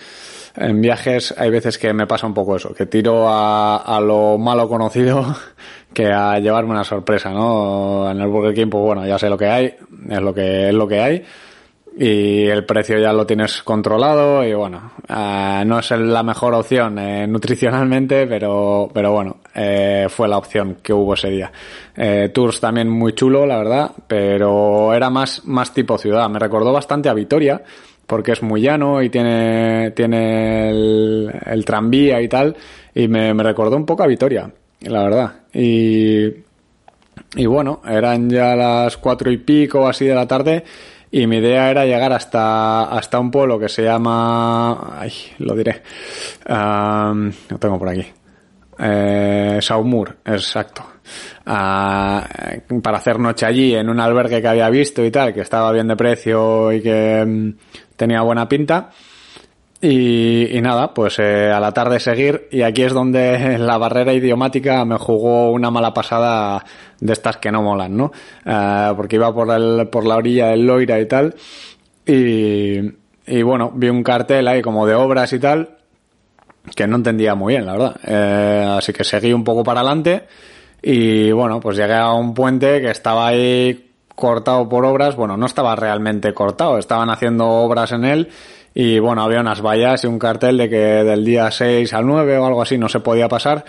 en 0.56 0.80
viajes 0.80 1.34
hay 1.36 1.50
veces 1.50 1.76
que 1.76 1.92
me 1.92 2.06
pasa 2.06 2.26
un 2.26 2.32
poco 2.32 2.56
eso, 2.56 2.72
que 2.72 2.86
tiro 2.86 3.28
a, 3.28 3.76
a 3.76 4.00
lo 4.00 4.38
malo 4.38 4.68
conocido 4.68 5.36
que 5.92 6.06
a 6.06 6.38
llevarme 6.38 6.70
una 6.70 6.84
sorpresa, 6.84 7.30
¿no? 7.30 8.10
En 8.10 8.18
el 8.20 8.28
Burger 8.28 8.54
King, 8.54 8.70
pues 8.70 8.82
bueno, 8.82 9.06
ya 9.06 9.18
sé 9.18 9.28
lo 9.28 9.36
que 9.36 9.46
hay, 9.46 9.74
es 10.08 10.20
lo 10.22 10.32
que 10.32 10.68
es 10.68 10.74
lo 10.74 10.88
que 10.88 11.00
hay 11.00 11.24
y 11.98 12.46
el 12.46 12.66
precio 12.66 12.98
ya 12.98 13.10
lo 13.12 13.26
tienes 13.26 13.62
controlado 13.62 14.44
y 14.44 14.52
bueno, 14.52 14.92
eh, 15.08 15.62
no 15.64 15.78
es 15.78 15.90
la 15.92 16.22
mejor 16.22 16.52
opción 16.52 16.98
eh, 16.98 17.26
nutricionalmente, 17.26 18.26
pero, 18.26 18.90
pero 18.92 19.12
bueno, 19.12 19.38
eh, 19.54 20.06
fue 20.10 20.28
la 20.28 20.36
opción 20.36 20.76
que 20.82 20.92
hubo 20.92 21.14
ese 21.14 21.30
día. 21.30 21.50
Eh, 21.96 22.30
tours 22.34 22.60
también 22.60 22.90
muy 22.90 23.14
chulo, 23.14 23.46
la 23.46 23.56
verdad, 23.56 23.90
pero 24.06 24.92
era 24.92 25.08
más, 25.08 25.46
más 25.46 25.72
tipo 25.72 25.96
ciudad. 25.96 26.28
Me 26.28 26.38
recordó 26.38 26.70
bastante 26.70 27.08
a 27.08 27.14
Vitoria, 27.14 27.62
porque 28.06 28.32
es 28.32 28.42
muy 28.42 28.60
llano 28.60 29.02
y 29.02 29.08
tiene, 29.08 29.92
tiene 29.92 30.68
el, 30.68 31.32
el 31.46 31.64
tranvía 31.64 32.20
y 32.20 32.28
tal, 32.28 32.54
y 32.94 33.08
me, 33.08 33.32
me 33.32 33.42
recordó 33.42 33.74
un 33.74 33.86
poco 33.86 34.02
a 34.02 34.06
Vitoria, 34.06 34.50
la 34.82 35.02
verdad. 35.02 35.32
Y, 35.54 36.26
y 37.36 37.46
bueno, 37.46 37.80
eran 37.88 38.28
ya 38.28 38.54
las 38.54 38.98
cuatro 38.98 39.30
y 39.32 39.38
pico 39.38 39.88
así 39.88 40.04
de 40.04 40.14
la 40.14 40.26
tarde 40.26 40.62
y 41.10 41.26
mi 41.26 41.38
idea 41.38 41.70
era 41.70 41.84
llegar 41.84 42.12
hasta, 42.12 42.84
hasta 42.84 43.18
un 43.18 43.30
pueblo 43.30 43.58
que 43.58 43.68
se 43.68 43.82
llama, 43.82 44.98
ay, 45.00 45.12
lo 45.38 45.54
diré, 45.54 45.82
um, 46.48 47.30
lo 47.48 47.58
tengo 47.58 47.78
por 47.78 47.88
aquí, 47.88 48.06
eh, 48.78 49.58
Saumur, 49.60 50.16
exacto, 50.24 50.82
uh, 51.46 52.80
para 52.80 52.98
hacer 52.98 53.18
noche 53.18 53.46
allí 53.46 53.74
en 53.74 53.88
un 53.88 54.00
albergue 54.00 54.40
que 54.42 54.48
había 54.48 54.68
visto 54.68 55.04
y 55.04 55.10
tal, 55.10 55.32
que 55.32 55.40
estaba 55.40 55.72
bien 55.72 55.88
de 55.88 55.96
precio 55.96 56.72
y 56.72 56.82
que 56.82 57.22
um, 57.24 57.54
tenía 57.96 58.22
buena 58.22 58.48
pinta. 58.48 58.90
Y, 59.80 60.56
y, 60.56 60.60
nada, 60.62 60.94
pues 60.94 61.18
eh, 61.18 61.50
a 61.52 61.60
la 61.60 61.72
tarde 61.72 62.00
seguir 62.00 62.48
y 62.50 62.62
aquí 62.62 62.82
es 62.82 62.94
donde 62.94 63.58
la 63.58 63.76
barrera 63.76 64.14
idiomática 64.14 64.84
me 64.86 64.96
jugó 64.96 65.52
una 65.52 65.70
mala 65.70 65.92
pasada 65.92 66.64
de 66.98 67.12
estas 67.12 67.36
que 67.36 67.52
no 67.52 67.62
molan, 67.62 67.94
¿no? 67.94 68.10
Uh, 68.46 68.96
porque 68.96 69.16
iba 69.16 69.34
por, 69.34 69.50
el, 69.50 69.88
por 69.88 70.06
la 70.06 70.16
orilla 70.16 70.46
del 70.48 70.66
Loira 70.66 70.98
y 70.98 71.06
tal 71.06 71.34
y, 72.06 72.78
y 73.26 73.42
bueno, 73.42 73.70
vi 73.74 73.90
un 73.90 74.02
cartel 74.02 74.48
ahí 74.48 74.62
como 74.62 74.86
de 74.86 74.94
obras 74.94 75.30
y 75.34 75.40
tal 75.40 75.76
que 76.74 76.86
no 76.86 76.96
entendía 76.96 77.34
muy 77.34 77.54
bien, 77.54 77.66
la 77.66 77.72
verdad. 77.72 77.96
Eh, 78.04 78.74
así 78.78 78.92
que 78.92 79.04
seguí 79.04 79.32
un 79.32 79.44
poco 79.44 79.62
para 79.62 79.80
adelante 79.80 80.26
y 80.82 81.30
bueno, 81.32 81.60
pues 81.60 81.76
llegué 81.76 81.94
a 81.94 82.12
un 82.12 82.34
puente 82.34 82.80
que 82.80 82.90
estaba 82.90 83.28
ahí 83.28 83.92
cortado 84.14 84.68
por 84.68 84.84
obras, 84.86 85.14
bueno, 85.16 85.36
no 85.36 85.46
estaba 85.46 85.76
realmente 85.76 86.32
cortado, 86.32 86.78
estaban 86.78 87.10
haciendo 87.10 87.46
obras 87.46 87.92
en 87.92 88.04
él 88.04 88.28
y 88.78 88.98
bueno, 88.98 89.22
había 89.22 89.40
unas 89.40 89.62
vallas 89.62 90.04
y 90.04 90.06
un 90.06 90.18
cartel 90.18 90.58
de 90.58 90.68
que 90.68 90.76
del 90.76 91.24
día 91.24 91.50
6 91.50 91.94
al 91.94 92.06
9 92.06 92.36
o 92.36 92.44
algo 92.44 92.60
así 92.60 92.76
no 92.76 92.90
se 92.90 93.00
podía 93.00 93.26
pasar 93.26 93.64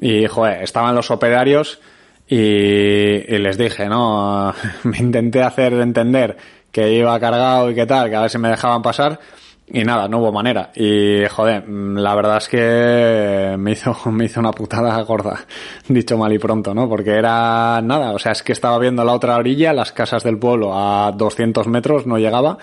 y 0.00 0.28
joder, 0.28 0.62
estaban 0.62 0.94
los 0.94 1.10
operarios 1.10 1.80
y, 2.28 3.36
les 3.36 3.58
dije, 3.58 3.88
¿no? 3.88 4.54
me 4.84 4.98
intenté 4.98 5.42
hacer 5.42 5.72
entender 5.72 6.36
que 6.70 6.92
iba 6.92 7.18
cargado 7.18 7.68
y 7.68 7.74
que 7.74 7.84
tal, 7.84 8.08
que 8.08 8.14
a 8.14 8.20
ver 8.20 8.30
si 8.30 8.38
me 8.38 8.48
dejaban 8.48 8.80
pasar 8.80 9.18
y 9.66 9.82
nada, 9.82 10.06
no 10.06 10.18
hubo 10.18 10.30
manera. 10.30 10.70
Y 10.76 11.24
joder, 11.28 11.68
la 11.68 12.14
verdad 12.14 12.36
es 12.36 12.48
que 12.48 13.56
me 13.58 13.72
hizo, 13.72 13.96
me 14.12 14.26
hizo 14.26 14.38
una 14.38 14.52
putada 14.52 15.02
gorda, 15.02 15.46
dicho 15.88 16.16
mal 16.16 16.32
y 16.32 16.38
pronto, 16.38 16.72
¿no? 16.72 16.88
Porque 16.88 17.10
era 17.10 17.80
nada, 17.82 18.12
o 18.12 18.20
sea, 18.20 18.30
es 18.30 18.44
que 18.44 18.52
estaba 18.52 18.78
viendo 18.78 19.04
la 19.04 19.14
otra 19.14 19.36
orilla, 19.36 19.72
las 19.72 19.90
casas 19.90 20.22
del 20.22 20.38
pueblo 20.38 20.70
a 20.74 21.10
200 21.10 21.66
metros, 21.66 22.06
no 22.06 22.18
llegaba, 22.18 22.58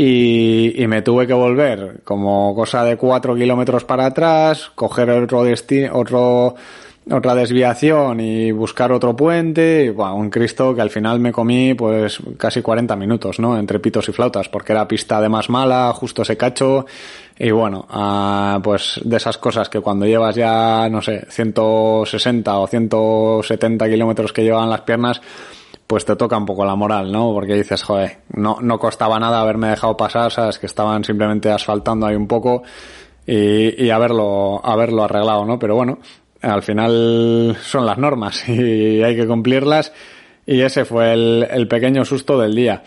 y, 0.00 0.80
y, 0.80 0.86
me 0.86 1.02
tuve 1.02 1.26
que 1.26 1.32
volver 1.32 2.02
como 2.04 2.54
cosa 2.54 2.84
de 2.84 2.96
cuatro 2.96 3.34
kilómetros 3.34 3.84
para 3.84 4.06
atrás, 4.06 4.70
coger 4.76 5.10
otro 5.10 5.42
destino, 5.42 5.90
otro, 5.92 6.54
otra 7.10 7.34
desviación 7.34 8.20
y 8.20 8.52
buscar 8.52 8.92
otro 8.92 9.16
puente, 9.16 9.86
y, 9.86 9.88
bueno, 9.88 10.14
un 10.14 10.30
Cristo 10.30 10.72
que 10.72 10.82
al 10.82 10.90
final 10.90 11.18
me 11.18 11.32
comí 11.32 11.74
pues 11.74 12.20
casi 12.36 12.62
40 12.62 12.94
minutos, 12.94 13.40
¿no? 13.40 13.58
Entre 13.58 13.80
pitos 13.80 14.08
y 14.08 14.12
flautas, 14.12 14.48
porque 14.48 14.70
era 14.70 14.86
pista 14.86 15.20
de 15.20 15.28
más 15.28 15.50
mala, 15.50 15.92
justo 15.94 16.22
ese 16.22 16.36
cacho, 16.36 16.86
y 17.36 17.50
bueno, 17.50 17.84
uh, 17.92 18.62
pues 18.62 19.00
de 19.04 19.16
esas 19.16 19.36
cosas 19.36 19.68
que 19.68 19.80
cuando 19.80 20.06
llevas 20.06 20.36
ya, 20.36 20.88
no 20.88 21.02
sé, 21.02 21.26
160 21.28 22.56
o 22.56 22.66
170 22.68 23.88
kilómetros 23.88 24.32
que 24.32 24.44
llevan 24.44 24.70
las 24.70 24.82
piernas, 24.82 25.20
pues 25.88 26.04
te 26.04 26.16
toca 26.16 26.36
un 26.36 26.44
poco 26.44 26.66
la 26.66 26.76
moral, 26.76 27.10
¿no? 27.10 27.32
Porque 27.32 27.54
dices, 27.54 27.82
joder, 27.82 28.18
no, 28.34 28.58
no 28.60 28.78
costaba 28.78 29.18
nada 29.18 29.40
haberme 29.40 29.70
dejado 29.70 29.96
pasar, 29.96 30.30
sabes, 30.30 30.58
que 30.58 30.66
estaban 30.66 31.02
simplemente 31.02 31.50
asfaltando 31.50 32.06
ahí 32.06 32.14
un 32.14 32.28
poco 32.28 32.62
y, 33.26 33.84
y 33.84 33.90
haberlo, 33.90 34.60
haberlo 34.62 35.04
arreglado, 35.04 35.46
¿no? 35.46 35.58
Pero 35.58 35.74
bueno, 35.76 35.98
al 36.42 36.62
final 36.62 37.56
son 37.62 37.86
las 37.86 37.96
normas 37.96 38.46
y 38.48 39.02
hay 39.02 39.16
que 39.16 39.26
cumplirlas 39.26 39.92
y 40.46 40.60
ese 40.60 40.84
fue 40.84 41.14
el, 41.14 41.48
el 41.50 41.66
pequeño 41.68 42.04
susto 42.04 42.38
del 42.38 42.54
día. 42.54 42.82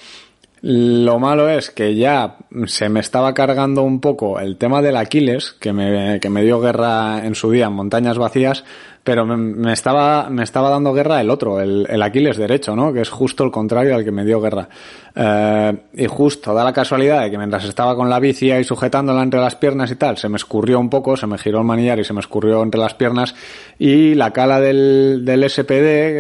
Lo 0.64 1.18
malo 1.18 1.50
es 1.50 1.72
que 1.72 1.96
ya 1.96 2.38
se 2.68 2.88
me 2.88 3.00
estaba 3.00 3.34
cargando 3.34 3.82
un 3.82 4.00
poco 4.00 4.40
el 4.40 4.58
tema 4.58 4.84
del 4.84 4.96
Aquiles, 4.96 5.54
que 5.54 5.74
me, 5.74 6.20
que 6.20 6.30
me 6.30 6.44
dio 6.44 6.60
guerra 6.60 7.26
en 7.26 7.34
su 7.34 7.50
día 7.50 7.66
en 7.66 7.74
montañas 7.74 8.20
vacías, 8.20 8.64
pero 9.04 9.26
me, 9.26 9.74
estaba, 9.74 10.30
me 10.30 10.44
estaba 10.44 10.70
dando 10.70 10.94
guerra 10.94 11.20
el 11.22 11.32
otro, 11.32 11.60
el, 11.60 11.88
el, 11.90 12.02
Aquiles 12.04 12.38
derecho, 12.38 12.76
¿no? 12.76 12.94
Que 12.94 13.02
es 13.02 13.10
justo 13.10 13.44
el 13.44 13.50
contrario 13.50 13.96
al 13.96 14.04
que 14.04 14.12
me 14.12 14.24
dio 14.24 14.40
guerra. 14.40 14.70
Eh, 15.16 15.76
y 15.94 16.06
justo 16.06 16.54
da 16.54 16.64
la 16.64 16.72
casualidad 16.72 17.24
de 17.24 17.32
que 17.32 17.38
mientras 17.38 17.66
estaba 17.66 17.96
con 17.96 18.12
la 18.12 18.20
bici 18.20 18.52
y 18.52 18.64
sujetándola 18.64 19.24
entre 19.24 19.40
las 19.40 19.56
piernas 19.56 19.90
y 19.90 19.96
tal, 19.96 20.18
se 20.18 20.30
me 20.30 20.36
escurrió 20.36 20.80
un 20.80 20.90
poco, 20.90 21.18
se 21.18 21.26
me 21.26 21.40
giró 21.40 21.60
el 21.60 21.66
manillar 21.66 22.00
y 22.00 22.04
se 22.04 22.14
me 22.14 22.20
escurrió 22.20 22.62
entre 22.62 22.80
las 22.80 22.94
piernas 22.94 23.34
y 23.80 24.14
la 24.14 24.32
cala 24.34 24.62
del, 24.62 25.24
del 25.26 25.50
SPD, 25.50 25.66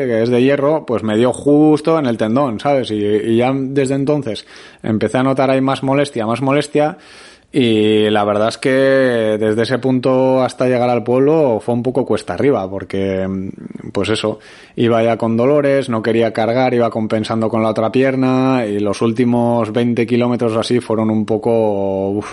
que 0.07 0.23
es 0.23 0.29
de 0.29 0.41
hierro, 0.41 0.83
pues 0.83 1.03
me 1.03 1.17
dio 1.17 1.33
justo 1.33 1.99
en 1.99 2.07
el 2.07 2.17
tendón, 2.17 2.59
¿sabes? 2.59 2.89
Y, 2.89 2.95
y 2.95 3.37
ya 3.37 3.51
desde 3.53 3.93
entonces 3.93 4.47
empecé 4.81 5.19
a 5.19 5.23
notar 5.23 5.51
ahí 5.51 5.61
más 5.61 5.83
molestia, 5.83 6.25
más 6.25 6.41
molestia 6.41 6.97
y 7.53 8.09
la 8.09 8.23
verdad 8.23 8.47
es 8.47 8.57
que 8.57 8.69
desde 8.69 9.63
ese 9.63 9.77
punto 9.77 10.41
hasta 10.41 10.67
llegar 10.67 10.89
al 10.89 11.03
pueblo 11.03 11.59
fue 11.59 11.75
un 11.75 11.83
poco 11.83 12.05
cuesta 12.05 12.33
arriba, 12.33 12.69
porque, 12.69 13.27
pues 13.91 14.07
eso, 14.07 14.39
iba 14.77 15.03
ya 15.03 15.17
con 15.17 15.35
dolores, 15.35 15.89
no 15.89 16.01
quería 16.01 16.31
cargar, 16.31 16.73
iba 16.73 16.89
compensando 16.89 17.49
con 17.49 17.61
la 17.61 17.69
otra 17.69 17.91
pierna, 17.91 18.65
y 18.65 18.79
los 18.79 19.01
últimos 19.01 19.73
20 19.73 20.07
kilómetros 20.07 20.55
así 20.55 20.79
fueron 20.79 21.09
un 21.09 21.25
poco, 21.25 22.23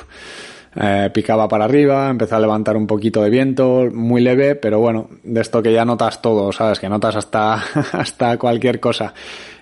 eh, 0.76 1.10
picaba 1.12 1.48
para 1.48 1.64
arriba, 1.64 2.10
empecé 2.10 2.36
a 2.36 2.40
levantar 2.40 2.76
un 2.76 2.86
poquito 2.86 3.20
de 3.20 3.30
viento, 3.30 3.88
muy 3.92 4.20
leve, 4.20 4.54
pero 4.54 4.78
bueno, 4.78 5.08
de 5.24 5.40
esto 5.40 5.60
que 5.60 5.72
ya 5.72 5.84
notas 5.84 6.22
todo, 6.22 6.52
sabes, 6.52 6.78
que 6.78 6.88
notas 6.88 7.16
hasta, 7.16 7.54
hasta 7.92 8.38
cualquier 8.38 8.78
cosa. 8.78 9.12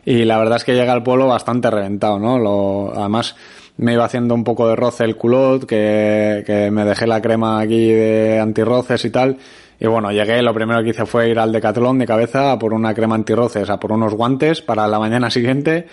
Y 0.04 0.24
la 0.24 0.36
verdad 0.38 0.56
es 0.56 0.64
que 0.64 0.74
llega 0.74 0.92
al 0.92 1.02
pueblo 1.02 1.26
bastante 1.28 1.70
reventado, 1.70 2.18
¿no? 2.18 2.38
Lo, 2.38 2.92
además, 2.94 3.34
me 3.78 3.92
iba 3.92 4.04
haciendo 4.04 4.34
un 4.34 4.44
poco 4.44 4.68
de 4.68 4.76
roce 4.76 5.04
el 5.04 5.16
culot, 5.16 5.66
que, 5.66 6.42
que 6.46 6.70
me 6.70 6.84
dejé 6.84 7.06
la 7.06 7.20
crema 7.20 7.60
aquí 7.60 7.92
de 7.92 8.40
antirroces 8.40 9.04
y 9.04 9.10
tal. 9.10 9.38
Y 9.78 9.86
bueno, 9.86 10.10
llegué, 10.10 10.40
lo 10.42 10.54
primero 10.54 10.82
que 10.82 10.90
hice 10.90 11.04
fue 11.04 11.28
ir 11.28 11.38
al 11.38 11.52
Decathlon 11.52 11.98
de 11.98 12.06
cabeza 12.06 12.52
a 12.52 12.58
por 12.58 12.72
una 12.72 12.94
crema 12.94 13.14
antirroces, 13.14 13.68
a 13.68 13.78
por 13.78 13.92
unos 13.92 14.14
guantes 14.14 14.62
para 14.62 14.86
la 14.88 14.98
mañana 14.98 15.30
siguiente. 15.30 15.86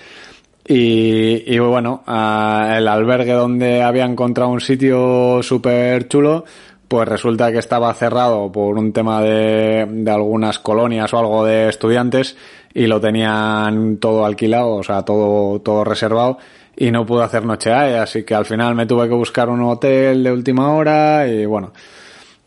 Y, 0.65 1.43
y 1.53 1.59
bueno, 1.59 2.03
el 2.07 2.87
albergue 2.87 3.33
donde 3.33 3.83
había 3.83 4.05
encontrado 4.05 4.49
un 4.49 4.61
sitio 4.61 5.43
súper 5.43 6.07
chulo, 6.07 6.45
pues 6.87 7.05
resulta 7.05 7.51
que 7.51 7.57
estaba 7.57 7.93
cerrado 7.93 8.49
por 8.49 8.77
un 8.77 8.93
tema 8.93 9.21
de, 9.21 9.85
de 9.89 10.11
algunas 10.11 10.59
colonias 10.59 11.13
o 11.13 11.19
algo 11.19 11.43
de 11.43 11.67
estudiantes 11.67 12.37
y 12.73 12.87
lo 12.87 13.01
tenían 13.01 13.97
todo 13.97 14.25
alquilado, 14.25 14.75
o 14.75 14.83
sea, 14.83 15.03
todo, 15.03 15.59
todo 15.59 15.83
reservado 15.83 16.37
y 16.75 16.91
no 16.91 17.05
pude 17.05 17.23
hacer 17.23 17.45
noche 17.45 17.71
ahí, 17.71 17.93
así 17.93 18.23
que 18.23 18.35
al 18.35 18.45
final 18.45 18.75
me 18.75 18.85
tuve 18.85 19.07
que 19.07 19.13
buscar 19.13 19.49
un 19.49 19.61
hotel 19.61 20.23
de 20.23 20.31
última 20.31 20.73
hora 20.73 21.27
y 21.27 21.45
bueno, 21.45 21.71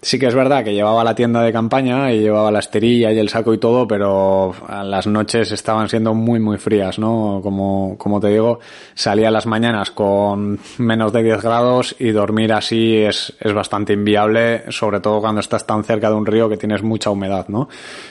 sí 0.02 0.18
que 0.18 0.26
es 0.26 0.34
verdad 0.34 0.62
que 0.62 0.74
llevaba 0.74 1.02
la 1.02 1.14
tienda 1.14 1.42
de 1.42 1.52
campaña 1.52 2.12
y 2.12 2.20
llevaba 2.20 2.50
la 2.50 2.58
esterilla 2.58 3.12
y 3.12 3.18
el 3.18 3.28
saco 3.28 3.54
y 3.54 3.58
todo, 3.58 3.86
pero 3.88 4.54
las 4.68 5.06
noches 5.06 5.50
estaban 5.52 5.88
siendo 5.88 6.14
muy 6.14 6.38
muy 6.38 6.58
frías, 6.58 6.98
¿no? 6.98 7.40
Como, 7.42 7.96
como 7.98 8.20
te 8.20 8.28
digo, 8.28 8.60
salía 8.94 9.30
las 9.30 9.46
mañanas 9.46 9.90
con 9.90 10.58
menos 10.78 11.12
de 11.12 11.22
10 11.22 11.42
grados 11.42 11.96
y 11.98 12.10
dormir 12.10 12.52
así 12.52 12.96
es, 12.98 13.32
es 13.40 13.52
bastante 13.52 13.94
inviable, 13.94 14.70
sobre 14.70 15.00
todo 15.00 15.20
cuando 15.20 15.40
estás 15.40 15.66
tan 15.66 15.82
cerca 15.84 16.08
de 16.08 16.16
un 16.16 16.26
río 16.26 16.48
que 16.48 16.56
tienes 16.56 16.82
mucha 16.82 17.10
humedad, 17.10 17.46
¿no? 17.48 17.68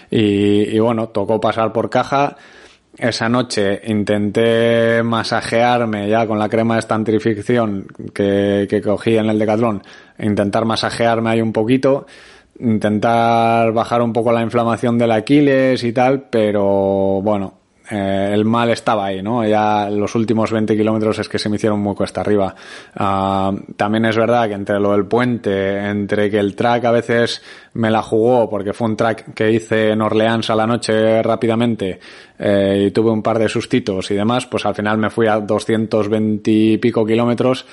Y, 0.09 0.75
y 0.75 0.79
bueno, 0.79 1.09
tocó 1.09 1.39
pasar 1.39 1.71
por 1.71 1.89
caja 1.89 2.35
esa 2.97 3.29
noche 3.29 3.81
intenté 3.85 5.03
masajearme 5.03 6.07
ya 6.07 6.25
con 6.27 6.39
la 6.39 6.49
crema 6.49 6.75
de 6.75 6.79
estantrificción 6.79 7.87
que, 8.13 8.67
que 8.69 8.81
cogí 8.81 9.17
en 9.17 9.27
el 9.27 9.39
Decathlon, 9.39 9.83
intentar 10.19 10.65
masajearme 10.65 11.31
ahí 11.31 11.41
un 11.41 11.53
poquito, 11.53 12.05
intentar 12.59 13.71
bajar 13.73 14.01
un 14.01 14.13
poco 14.13 14.31
la 14.31 14.41
inflamación 14.41 14.97
del 14.97 15.11
Aquiles 15.11 15.83
y 15.83 15.91
tal, 15.91 16.27
pero 16.29 17.21
bueno, 17.21 17.64
eh, 17.89 18.31
el 18.33 18.45
mal 18.45 18.69
estaba 18.69 19.05
ahí, 19.05 19.21
¿no? 19.21 19.45
Ya 19.47 19.89
los 19.89 20.15
últimos 20.15 20.51
20 20.51 20.75
kilómetros 20.75 21.19
es 21.19 21.29
que 21.29 21.37
se 21.37 21.49
me 21.49 21.57
hicieron 21.57 21.79
muy 21.79 21.95
cuesta 21.95 22.21
arriba. 22.21 22.55
Ah, 22.95 23.51
también 23.75 24.05
es 24.05 24.17
verdad 24.17 24.47
que 24.47 24.53
entre 24.53 24.79
lo 24.79 24.91
del 24.91 25.05
puente, 25.05 25.77
entre 25.77 26.29
que 26.29 26.39
el 26.39 26.55
track 26.55 26.85
a 26.85 26.91
veces 26.91 27.41
me 27.73 27.91
la 27.91 28.01
jugó 28.01 28.49
porque 28.49 28.73
fue 28.73 28.87
un 28.87 28.97
track 28.97 29.33
que 29.33 29.51
hice 29.51 29.91
en 29.91 30.01
Orleans 30.01 30.49
a 30.49 30.55
la 30.55 30.65
noche 30.65 31.21
rápidamente 31.21 31.99
eh, 32.39 32.85
y 32.87 32.91
tuve 32.91 33.11
un 33.11 33.21
par 33.21 33.39
de 33.39 33.49
sustitos 33.49 34.09
y 34.11 34.15
demás, 34.15 34.45
pues 34.45 34.65
al 34.65 34.75
final 34.75 34.97
me 34.97 35.09
fui 35.09 35.27
a 35.27 35.39
220 35.39 36.51
y 36.51 36.77
pico 36.77 37.05
kilómetros 37.05 37.65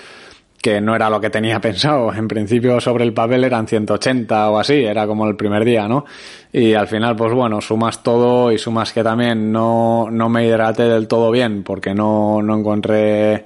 que 0.62 0.80
no 0.80 0.94
era 0.94 1.10
lo 1.10 1.20
que 1.20 1.28
tenía 1.28 1.60
pensado. 1.60 2.14
En 2.14 2.28
principio 2.28 2.80
sobre 2.80 3.04
el 3.04 3.12
papel 3.12 3.44
eran 3.44 3.66
180 3.66 4.50
o 4.50 4.58
así, 4.58 4.84
era 4.84 5.06
como 5.06 5.26
el 5.26 5.36
primer 5.36 5.64
día, 5.64 5.86
¿no? 5.88 6.06
Y 6.52 6.72
al 6.74 6.86
final, 6.86 7.16
pues 7.16 7.34
bueno, 7.34 7.60
sumas 7.60 8.02
todo 8.02 8.50
y 8.52 8.58
sumas 8.58 8.92
que 8.92 9.02
también 9.02 9.52
no, 9.52 10.08
no 10.10 10.28
me 10.28 10.46
hidraté 10.46 10.84
del 10.84 11.08
todo 11.08 11.30
bien 11.30 11.62
porque 11.62 11.92
no, 11.92 12.40
no 12.40 12.58
encontré 12.58 13.44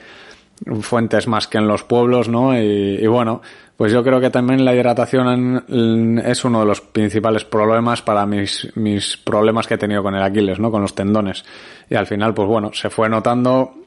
fuentes 0.80 1.26
más 1.26 1.48
que 1.48 1.58
en 1.58 1.68
los 1.68 1.82
pueblos, 1.82 2.28
¿no? 2.28 2.58
Y, 2.58 2.98
y, 3.00 3.06
bueno, 3.06 3.42
pues 3.76 3.92
yo 3.92 4.02
creo 4.02 4.20
que 4.20 4.30
también 4.30 4.64
la 4.64 4.74
hidratación 4.74 5.64
es 6.24 6.44
uno 6.44 6.60
de 6.60 6.66
los 6.66 6.80
principales 6.80 7.44
problemas 7.44 8.00
para 8.02 8.24
mis, 8.24 8.72
mis 8.74 9.16
problemas 9.18 9.66
que 9.66 9.74
he 9.74 9.78
tenido 9.78 10.02
con 10.02 10.14
el 10.14 10.22
Aquiles, 10.22 10.58
¿no? 10.58 10.70
Con 10.70 10.82
los 10.82 10.94
tendones. 10.94 11.44
Y 11.90 11.94
al 11.94 12.06
final, 12.06 12.32
pues 12.32 12.48
bueno, 12.48 12.70
se 12.72 12.88
fue 12.88 13.08
notando 13.08 13.85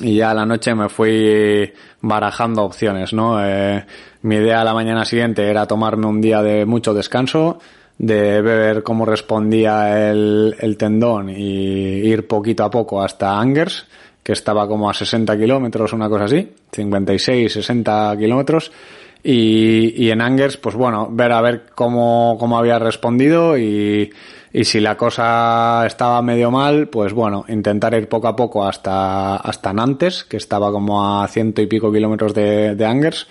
y 0.00 0.16
ya 0.16 0.30
a 0.30 0.34
la 0.34 0.46
noche 0.46 0.74
me 0.74 0.88
fui 0.88 1.72
barajando 2.00 2.62
opciones, 2.62 3.12
¿no? 3.12 3.44
Eh, 3.44 3.84
mi 4.22 4.36
idea 4.36 4.60
a 4.60 4.64
la 4.64 4.74
mañana 4.74 5.04
siguiente 5.04 5.48
era 5.48 5.66
tomarme 5.66 6.06
un 6.06 6.20
día 6.20 6.42
de 6.42 6.64
mucho 6.64 6.94
descanso, 6.94 7.58
de 7.98 8.40
ver 8.40 8.82
cómo 8.82 9.04
respondía 9.04 10.10
el, 10.10 10.56
el 10.58 10.76
tendón 10.76 11.30
y 11.30 11.34
ir 11.42 12.26
poquito 12.26 12.64
a 12.64 12.70
poco 12.70 13.02
hasta 13.02 13.38
Angers, 13.38 13.86
que 14.22 14.32
estaba 14.32 14.68
como 14.68 14.88
a 14.88 14.94
60 14.94 15.36
kilómetros, 15.36 15.92
una 15.92 16.08
cosa 16.08 16.24
así, 16.24 16.48
56, 16.72 17.52
60 17.52 18.16
kilómetros. 18.18 18.72
Y, 19.24 20.04
y 20.04 20.10
en 20.10 20.20
Angers, 20.20 20.56
pues 20.56 20.74
bueno, 20.74 21.08
ver 21.10 21.32
a 21.32 21.40
ver 21.40 21.66
cómo, 21.74 22.36
cómo 22.38 22.58
había 22.58 22.78
respondido 22.78 23.56
y, 23.56 24.10
y 24.52 24.64
si 24.64 24.80
la 24.80 24.96
cosa 24.96 25.84
estaba 25.86 26.20
medio 26.20 26.50
mal, 26.50 26.88
pues 26.88 27.12
bueno, 27.12 27.44
intentar 27.48 27.94
ir 27.94 28.08
poco 28.08 28.28
a 28.28 28.36
poco 28.36 28.64
hasta, 28.64 29.36
hasta 29.36 29.72
Nantes, 29.72 30.24
que 30.24 30.36
estaba 30.36 30.70
como 30.70 31.22
a 31.22 31.26
ciento 31.28 31.62
y 31.62 31.66
pico 31.66 31.90
kilómetros 31.90 32.34
de, 32.34 32.74
de 32.74 32.84
Angers, 32.84 33.26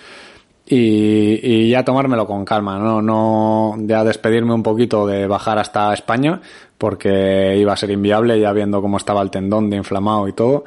y, 0.66 1.40
y, 1.44 1.70
ya 1.70 1.84
tomármelo 1.84 2.26
con 2.26 2.46
calma, 2.46 2.80
¿no? 2.80 3.02
No, 3.02 3.76
ya 3.80 4.04
despedirme 4.04 4.54
un 4.54 4.64
poquito 4.64 5.06
de 5.06 5.28
bajar 5.28 5.60
hasta 5.60 5.94
España, 5.94 6.40
porque 6.78 7.58
iba 7.58 7.74
a 7.74 7.78
ser 7.78 7.92
inviable 7.92 8.40
ya 8.40 8.54
viendo 8.54 8.82
cómo 8.82 8.98
estaba 8.98 9.22
el 9.22 9.30
tendón 9.30 9.70
de 9.70 9.78
inflamado 9.78 10.28
y 10.28 10.34
todo. 10.34 10.64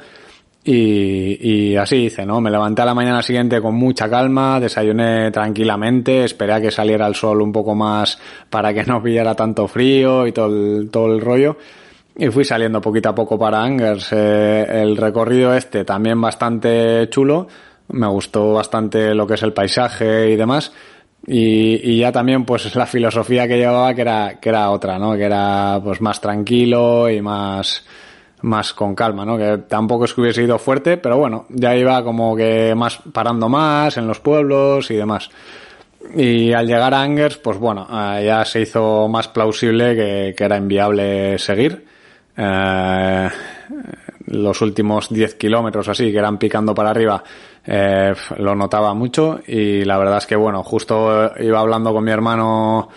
Y, 0.67 1.75
así 1.75 2.05
hice, 2.05 2.25
¿no? 2.25 2.41
Me 2.41 2.49
levanté 2.49 2.81
a 2.81 2.85
la 2.85 2.95
mañana 2.95 3.21
siguiente 3.21 3.61
con 3.61 3.75
mucha 3.75 4.09
calma, 4.09 4.59
desayuné 4.59 5.29
tranquilamente, 5.29 6.23
esperé 6.23 6.53
a 6.53 6.61
que 6.61 6.71
saliera 6.71 7.05
el 7.05 7.13
sol 7.13 7.41
un 7.41 7.51
poco 7.51 7.75
más 7.75 8.17
para 8.49 8.73
que 8.73 8.83
no 8.85 9.01
pillara 9.01 9.35
tanto 9.35 9.67
frío 9.67 10.25
y 10.25 10.31
todo 10.31 10.47
el, 10.47 10.89
todo 10.89 11.13
el 11.13 11.21
rollo. 11.21 11.57
Y 12.17 12.29
fui 12.29 12.45
saliendo 12.45 12.81
poquito 12.81 13.09
a 13.09 13.15
poco 13.15 13.37
para 13.37 13.61
Angers. 13.61 14.11
Eh, 14.11 14.81
el 14.81 14.97
recorrido 14.97 15.53
este 15.53 15.83
también 15.85 16.19
bastante 16.19 17.09
chulo. 17.09 17.47
Me 17.89 18.07
gustó 18.07 18.53
bastante 18.53 19.13
lo 19.13 19.27
que 19.27 19.35
es 19.35 19.43
el 19.43 19.53
paisaje 19.53 20.31
y 20.31 20.35
demás. 20.35 20.71
Y, 21.27 21.91
y 21.91 21.99
ya 21.99 22.11
también 22.11 22.43
pues 22.43 22.73
la 22.75 22.87
filosofía 22.87 23.47
que 23.47 23.57
llevaba 23.57 23.93
que 23.93 24.01
era, 24.01 24.39
que 24.39 24.49
era 24.49 24.71
otra, 24.71 24.97
¿no? 24.97 25.15
Que 25.15 25.25
era 25.25 25.79
pues 25.83 26.01
más 26.01 26.19
tranquilo 26.19 27.07
y 27.09 27.21
más, 27.21 27.85
más 28.45 28.73
con 28.73 28.95
calma, 28.95 29.25
¿no? 29.25 29.37
Que 29.37 29.57
tampoco 29.67 30.05
es 30.05 30.13
que 30.13 30.21
hubiese 30.21 30.43
ido 30.43 30.57
fuerte, 30.59 30.97
pero 30.97 31.17
bueno, 31.17 31.45
ya 31.49 31.75
iba 31.75 32.03
como 32.03 32.35
que 32.35 32.73
más 32.75 32.99
parando 33.11 33.49
más 33.49 33.97
en 33.97 34.07
los 34.07 34.19
pueblos 34.19 34.89
y 34.91 34.95
demás. 34.95 35.29
Y 36.15 36.53
al 36.53 36.67
llegar 36.67 36.93
a 36.93 37.01
Angers, 37.01 37.37
pues 37.37 37.57
bueno, 37.57 37.87
eh, 37.91 38.23
ya 38.25 38.45
se 38.45 38.61
hizo 38.61 39.07
más 39.09 39.27
plausible 39.27 39.95
que, 39.95 40.35
que 40.37 40.43
era 40.43 40.57
inviable 40.57 41.39
seguir. 41.39 41.85
Eh, 42.37 43.29
los 44.27 44.61
últimos 44.61 45.09
10 45.09 45.35
kilómetros 45.35 45.87
así, 45.87 46.11
que 46.11 46.17
eran 46.17 46.37
picando 46.37 46.73
para 46.75 46.91
arriba, 46.91 47.23
eh, 47.65 48.13
lo 48.37 48.55
notaba 48.55 48.93
mucho 48.93 49.39
y 49.47 49.83
la 49.83 49.97
verdad 49.97 50.19
es 50.19 50.27
que 50.27 50.35
bueno, 50.35 50.63
justo 50.63 51.31
iba 51.39 51.59
hablando 51.59 51.93
con 51.93 52.03
mi 52.03 52.11
hermano 52.11 52.89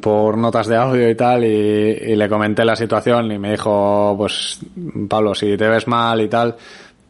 por 0.00 0.38
notas 0.38 0.66
de 0.66 0.76
audio 0.76 1.08
y 1.08 1.14
tal 1.14 1.44
y, 1.44 2.16
le 2.16 2.28
comenté 2.28 2.64
la 2.64 2.76
situación 2.76 3.30
y 3.30 3.38
me 3.38 3.52
dijo 3.52 4.14
pues 4.16 4.60
Pablo 5.08 5.34
si 5.34 5.56
te 5.56 5.68
ves 5.68 5.86
mal 5.86 6.20
y 6.22 6.28
tal 6.28 6.56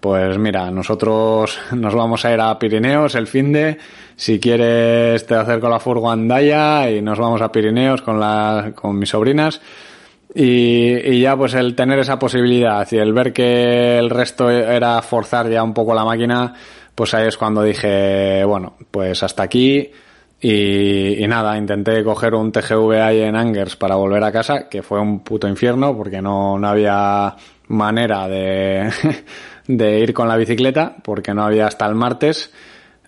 pues 0.00 0.36
mira 0.38 0.70
nosotros 0.70 1.58
nos 1.72 1.94
vamos 1.94 2.24
a 2.24 2.32
ir 2.32 2.40
a 2.40 2.58
Pirineos 2.58 3.14
el 3.14 3.26
fin 3.26 3.52
de 3.52 3.78
si 4.16 4.40
quieres 4.40 5.26
te 5.26 5.34
acerco 5.34 5.68
la 5.68 5.78
furgo 5.78 6.10
Andaya 6.10 6.90
y 6.90 7.02
nos 7.02 7.18
vamos 7.18 7.40
a 7.40 7.52
Pirineos 7.52 8.02
con 8.02 8.18
la 8.18 8.72
con 8.74 8.98
mis 8.98 9.10
sobrinas. 9.10 9.60
Y, 10.34 10.96
y 10.96 11.20
ya 11.20 11.36
pues 11.36 11.54
el 11.54 11.74
tener 11.74 11.98
esa 12.00 12.18
posibilidad 12.18 12.86
y 12.90 12.96
el 12.96 13.14
ver 13.14 13.32
que 13.32 13.96
el 13.96 14.10
resto 14.10 14.50
era 14.50 15.00
forzar 15.00 15.48
ya 15.48 15.62
un 15.62 15.72
poco 15.72 15.94
la 15.94 16.04
máquina 16.04 16.52
pues 16.94 17.14
ahí 17.14 17.28
es 17.28 17.38
cuando 17.38 17.62
dije 17.62 18.44
bueno 18.44 18.74
pues 18.90 19.22
hasta 19.22 19.44
aquí 19.44 19.90
Y, 20.40 21.24
nada, 21.26 21.56
intenté 21.56 22.04
coger 22.04 22.34
un 22.34 22.52
TGV 22.52 23.00
ahí 23.00 23.20
en 23.22 23.36
Angers 23.36 23.76
para 23.76 23.96
volver 23.96 24.22
a 24.22 24.32
casa, 24.32 24.68
que 24.68 24.82
fue 24.82 25.00
un 25.00 25.20
puto 25.20 25.48
infierno 25.48 25.96
porque 25.96 26.20
no, 26.20 26.58
no 26.58 26.68
había 26.68 27.34
manera 27.68 28.28
de, 28.28 28.90
de 29.66 30.00
ir 30.00 30.12
con 30.12 30.28
la 30.28 30.36
bicicleta, 30.36 30.94
porque 31.02 31.32
no 31.32 31.42
había 31.42 31.66
hasta 31.66 31.86
el 31.86 31.94
martes 31.94 32.52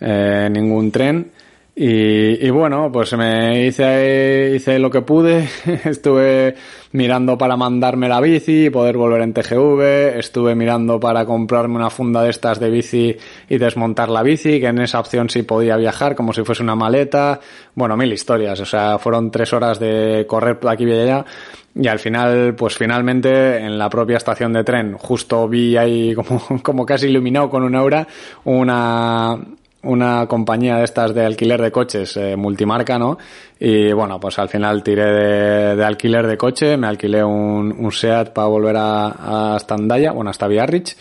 eh, 0.00 0.48
ningún 0.50 0.90
tren. 0.90 1.32
Y, 1.80 2.50
bueno, 2.50 2.90
pues 2.90 3.16
me 3.16 3.66
hice, 3.66 4.50
hice 4.56 4.80
lo 4.80 4.90
que 4.90 5.02
pude. 5.02 5.48
Estuve 5.84 6.56
mirando 6.90 7.38
para 7.38 7.56
mandarme 7.56 8.08
la 8.08 8.20
bici 8.20 8.64
y 8.64 8.70
poder 8.70 8.96
volver 8.96 9.20
en 9.20 9.32
TGV. 9.32 10.18
Estuve 10.18 10.56
mirando 10.56 10.98
para 10.98 11.24
comprarme 11.24 11.76
una 11.76 11.88
funda 11.88 12.24
de 12.24 12.30
estas 12.30 12.58
de 12.58 12.68
bici 12.68 13.16
y 13.48 13.58
desmontar 13.58 14.08
la 14.08 14.24
bici, 14.24 14.58
que 14.58 14.66
en 14.66 14.80
esa 14.80 14.98
opción 14.98 15.30
sí 15.30 15.44
podía 15.44 15.76
viajar 15.76 16.16
como 16.16 16.32
si 16.32 16.42
fuese 16.42 16.64
una 16.64 16.74
maleta. 16.74 17.38
Bueno, 17.76 17.96
mil 17.96 18.12
historias. 18.12 18.58
O 18.58 18.66
sea, 18.66 18.98
fueron 18.98 19.30
tres 19.30 19.52
horas 19.52 19.78
de 19.78 20.26
correr 20.26 20.58
por 20.58 20.72
aquí 20.72 20.82
y 20.82 20.90
allá. 20.90 21.24
Y 21.76 21.86
al 21.86 22.00
final, 22.00 22.56
pues 22.56 22.76
finalmente 22.76 23.58
en 23.58 23.78
la 23.78 23.88
propia 23.88 24.16
estación 24.16 24.52
de 24.52 24.64
tren, 24.64 24.96
justo 24.98 25.46
vi 25.46 25.76
ahí 25.76 26.12
como, 26.12 26.42
como 26.64 26.84
casi 26.84 27.06
iluminado 27.06 27.48
con 27.48 27.62
una 27.62 27.78
aura, 27.78 28.08
una, 28.42 29.38
una 29.82 30.26
compañía 30.26 30.76
de 30.76 30.84
estas 30.84 31.14
de 31.14 31.24
alquiler 31.24 31.62
de 31.62 31.70
coches 31.70 32.16
eh, 32.16 32.36
multimarca, 32.36 32.98
¿no? 32.98 33.18
Y 33.58 33.92
bueno, 33.92 34.18
pues 34.18 34.38
al 34.38 34.48
final 34.48 34.82
tiré 34.82 35.76
de, 35.76 35.84
alquiler 35.84 36.26
de 36.26 36.36
coche, 36.36 36.76
me 36.76 36.86
alquilé 36.86 37.22
un, 37.22 37.74
un 37.78 37.92
SEAT 37.92 38.32
para 38.32 38.48
volver 38.48 38.76
a, 38.76 39.54
a 39.54 39.58
Standaya, 39.58 40.12
bueno, 40.12 40.30
hasta 40.30 40.48
Biarritz. 40.48 40.96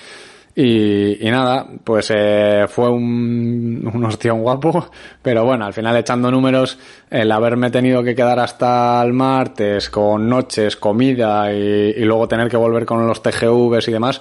Y, 0.60 1.20
nada, 1.30 1.68
pues 1.84 2.12
eh, 2.16 2.66
fue 2.68 2.90
un, 2.90 3.88
un 3.94 4.42
guapo, 4.42 4.90
pero 5.22 5.46
bueno, 5.46 5.66
al 5.66 5.74
final 5.74 5.96
echando 5.98 6.32
números, 6.32 6.80
el 7.12 7.32
haberme 7.32 7.70
tenido 7.70 8.02
que 8.02 8.16
quedar 8.16 8.40
hasta 8.40 9.00
el 9.04 9.14
martes 9.14 9.92
con 9.92 10.28
noches, 10.28 10.76
comida 10.76 11.54
y, 11.54 11.94
y 11.98 12.04
luego 12.06 12.28
tener 12.28 12.50
que 12.50 12.58
volver 12.58 12.88
con 12.88 13.06
los 13.06 13.22
TGVs 13.22 13.88
y 13.88 13.92
demás, 13.92 14.20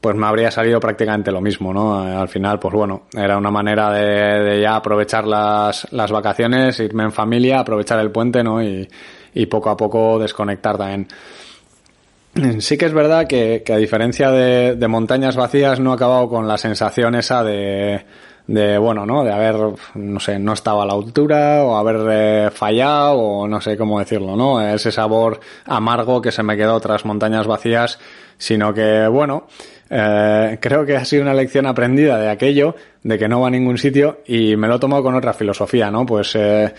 pues 0.00 0.16
me 0.16 0.26
habría 0.26 0.50
salido 0.50 0.78
prácticamente 0.78 1.32
lo 1.32 1.40
mismo, 1.40 1.72
¿no? 1.72 2.00
Al 2.00 2.28
final, 2.28 2.58
pues 2.58 2.74
bueno, 2.74 3.02
era 3.12 3.36
una 3.36 3.50
manera 3.50 3.92
de, 3.92 4.60
ya 4.60 4.76
aprovechar 4.76 5.26
las, 5.26 5.90
las 5.92 6.12
vacaciones, 6.12 6.78
irme 6.80 7.04
en 7.04 7.12
familia, 7.12 7.60
aprovechar 7.60 7.98
el 8.00 8.10
puente, 8.10 8.44
¿no? 8.44 8.62
Y, 8.62 8.88
y 9.34 9.46
poco 9.46 9.70
a 9.70 9.76
poco 9.76 10.18
desconectar 10.18 10.78
también. 10.78 11.08
Sí 12.60 12.78
que 12.78 12.86
es 12.86 12.92
verdad 12.92 13.26
que, 13.26 13.62
que 13.64 13.72
a 13.72 13.76
diferencia 13.76 14.30
de, 14.30 14.76
de, 14.76 14.88
montañas 14.88 15.34
vacías 15.34 15.80
no 15.80 15.90
he 15.90 15.94
acabado 15.94 16.28
con 16.28 16.46
la 16.46 16.58
sensación 16.58 17.16
esa 17.16 17.42
de, 17.42 18.04
de, 18.48 18.78
bueno, 18.78 19.04
¿no? 19.04 19.24
De 19.24 19.32
haber, 19.32 19.56
no 19.94 20.20
sé, 20.20 20.38
no 20.38 20.54
estaba 20.54 20.82
a 20.82 20.86
la 20.86 20.94
altura 20.94 21.62
o 21.64 21.76
haber 21.76 21.96
eh, 22.10 22.50
fallado 22.50 23.18
o 23.18 23.48
no 23.48 23.60
sé 23.60 23.76
cómo 23.76 23.98
decirlo, 23.98 24.36
¿no? 24.36 24.60
Ese 24.60 24.90
sabor 24.90 25.40
amargo 25.66 26.20
que 26.22 26.32
se 26.32 26.42
me 26.42 26.56
quedó 26.56 26.80
tras 26.80 27.04
montañas 27.04 27.46
vacías, 27.46 27.98
sino 28.38 28.72
que, 28.72 29.06
bueno, 29.08 29.48
eh, 29.90 30.58
creo 30.60 30.84
que 30.84 30.96
ha 30.96 31.04
sido 31.04 31.22
una 31.22 31.34
lección 31.34 31.66
aprendida 31.66 32.18
de 32.18 32.28
aquello, 32.28 32.74
de 33.02 33.18
que 33.18 33.28
no 33.28 33.40
va 33.40 33.48
a 33.48 33.50
ningún 33.50 33.78
sitio 33.78 34.20
y 34.26 34.56
me 34.56 34.68
lo 34.68 34.76
he 34.76 34.78
tomado 34.78 35.02
con 35.02 35.14
otra 35.14 35.32
filosofía, 35.32 35.90
¿no? 35.90 36.04
Pues, 36.04 36.34
eh, 36.34 36.72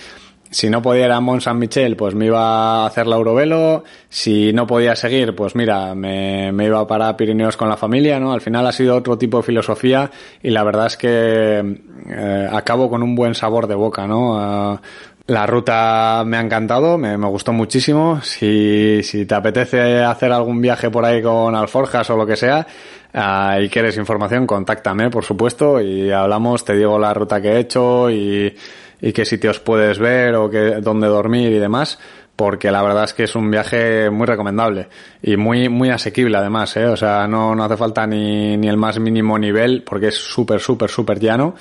si 0.51 0.69
no 0.69 0.81
podía 0.81 1.05
ir 1.05 1.11
a 1.11 1.19
Mont 1.19 1.41
Saint 1.41 1.59
Michel, 1.59 1.95
pues 1.95 2.15
me 2.15 2.25
iba 2.25 2.83
a 2.83 2.87
hacer 2.87 3.05
la 3.05 3.17
Eurovelo. 3.17 3.83
Si 4.09 4.51
no 4.51 4.65
podía 4.65 4.95
seguir, 4.95 5.35
pues 5.35 5.55
mira, 5.55 5.93
me, 5.93 6.51
me, 6.51 6.65
iba 6.65 6.85
para 6.87 7.15
Pirineos 7.15 7.55
con 7.55 7.69
la 7.69 7.77
familia, 7.77 8.19
¿no? 8.19 8.33
Al 8.33 8.41
final 8.41 8.65
ha 8.65 8.71
sido 8.71 8.95
otro 8.95 9.17
tipo 9.17 9.37
de 9.37 9.43
filosofía 9.43 10.09
y 10.41 10.49
la 10.49 10.63
verdad 10.63 10.87
es 10.87 10.97
que 10.97 11.77
eh, 12.09 12.49
acabo 12.51 12.89
con 12.89 13.03
un 13.03 13.13
buen 13.15 13.35
sabor 13.35 13.67
de 13.67 13.75
boca, 13.75 14.07
¿no? 14.07 14.81
La 15.29 15.45
ruta 15.45 16.23
me 16.25 16.37
ha 16.37 16.41
encantado, 16.41 16.97
me, 16.97 17.17
me 17.17 17.27
gustó 17.27 17.53
muchísimo. 17.53 18.21
Si, 18.21 19.01
si, 19.03 19.25
te 19.25 19.35
apetece 19.35 20.03
hacer 20.03 20.31
algún 20.31 20.59
viaje 20.59 20.89
por 20.89 21.05
ahí 21.05 21.21
con 21.21 21.55
alforjas 21.55 22.09
o 22.09 22.17
lo 22.17 22.25
que 22.25 22.35
sea 22.35 22.65
uh, 23.13 23.61
y 23.61 23.69
quieres 23.69 23.97
información, 23.97 24.47
contáctame, 24.47 25.09
por 25.09 25.23
supuesto, 25.23 25.79
y 25.81 26.11
hablamos, 26.11 26.65
te 26.65 26.75
digo 26.75 26.97
la 26.97 27.13
ruta 27.13 27.41
que 27.41 27.49
he 27.49 27.59
hecho 27.59 28.09
y 28.09 28.55
y 29.01 29.13
qué 29.13 29.25
sitios 29.25 29.59
puedes 29.59 29.99
ver 29.99 30.35
o 30.35 30.49
qué, 30.49 30.77
dónde 30.81 31.07
dormir 31.07 31.51
y 31.51 31.59
demás, 31.59 31.99
porque 32.35 32.71
la 32.71 32.81
verdad 32.81 33.05
es 33.05 33.13
que 33.13 33.23
es 33.23 33.35
un 33.35 33.49
viaje 33.49 34.09
muy 34.09 34.25
recomendable 34.25 34.87
y 35.21 35.37
muy, 35.37 35.69
muy 35.69 35.89
asequible 35.89 36.37
además, 36.37 36.75
¿eh? 36.77 36.85
o 36.85 36.97
sea, 36.97 37.27
no, 37.27 37.55
no 37.55 37.63
hace 37.63 37.77
falta 37.77 38.05
ni, 38.07 38.57
ni 38.57 38.67
el 38.67 38.77
más 38.77 38.99
mínimo 38.99 39.37
nivel 39.37 39.83
porque 39.83 40.07
es 40.07 40.15
súper, 40.15 40.59
súper, 40.59 40.89
súper 40.89 41.19
llano. 41.19 41.55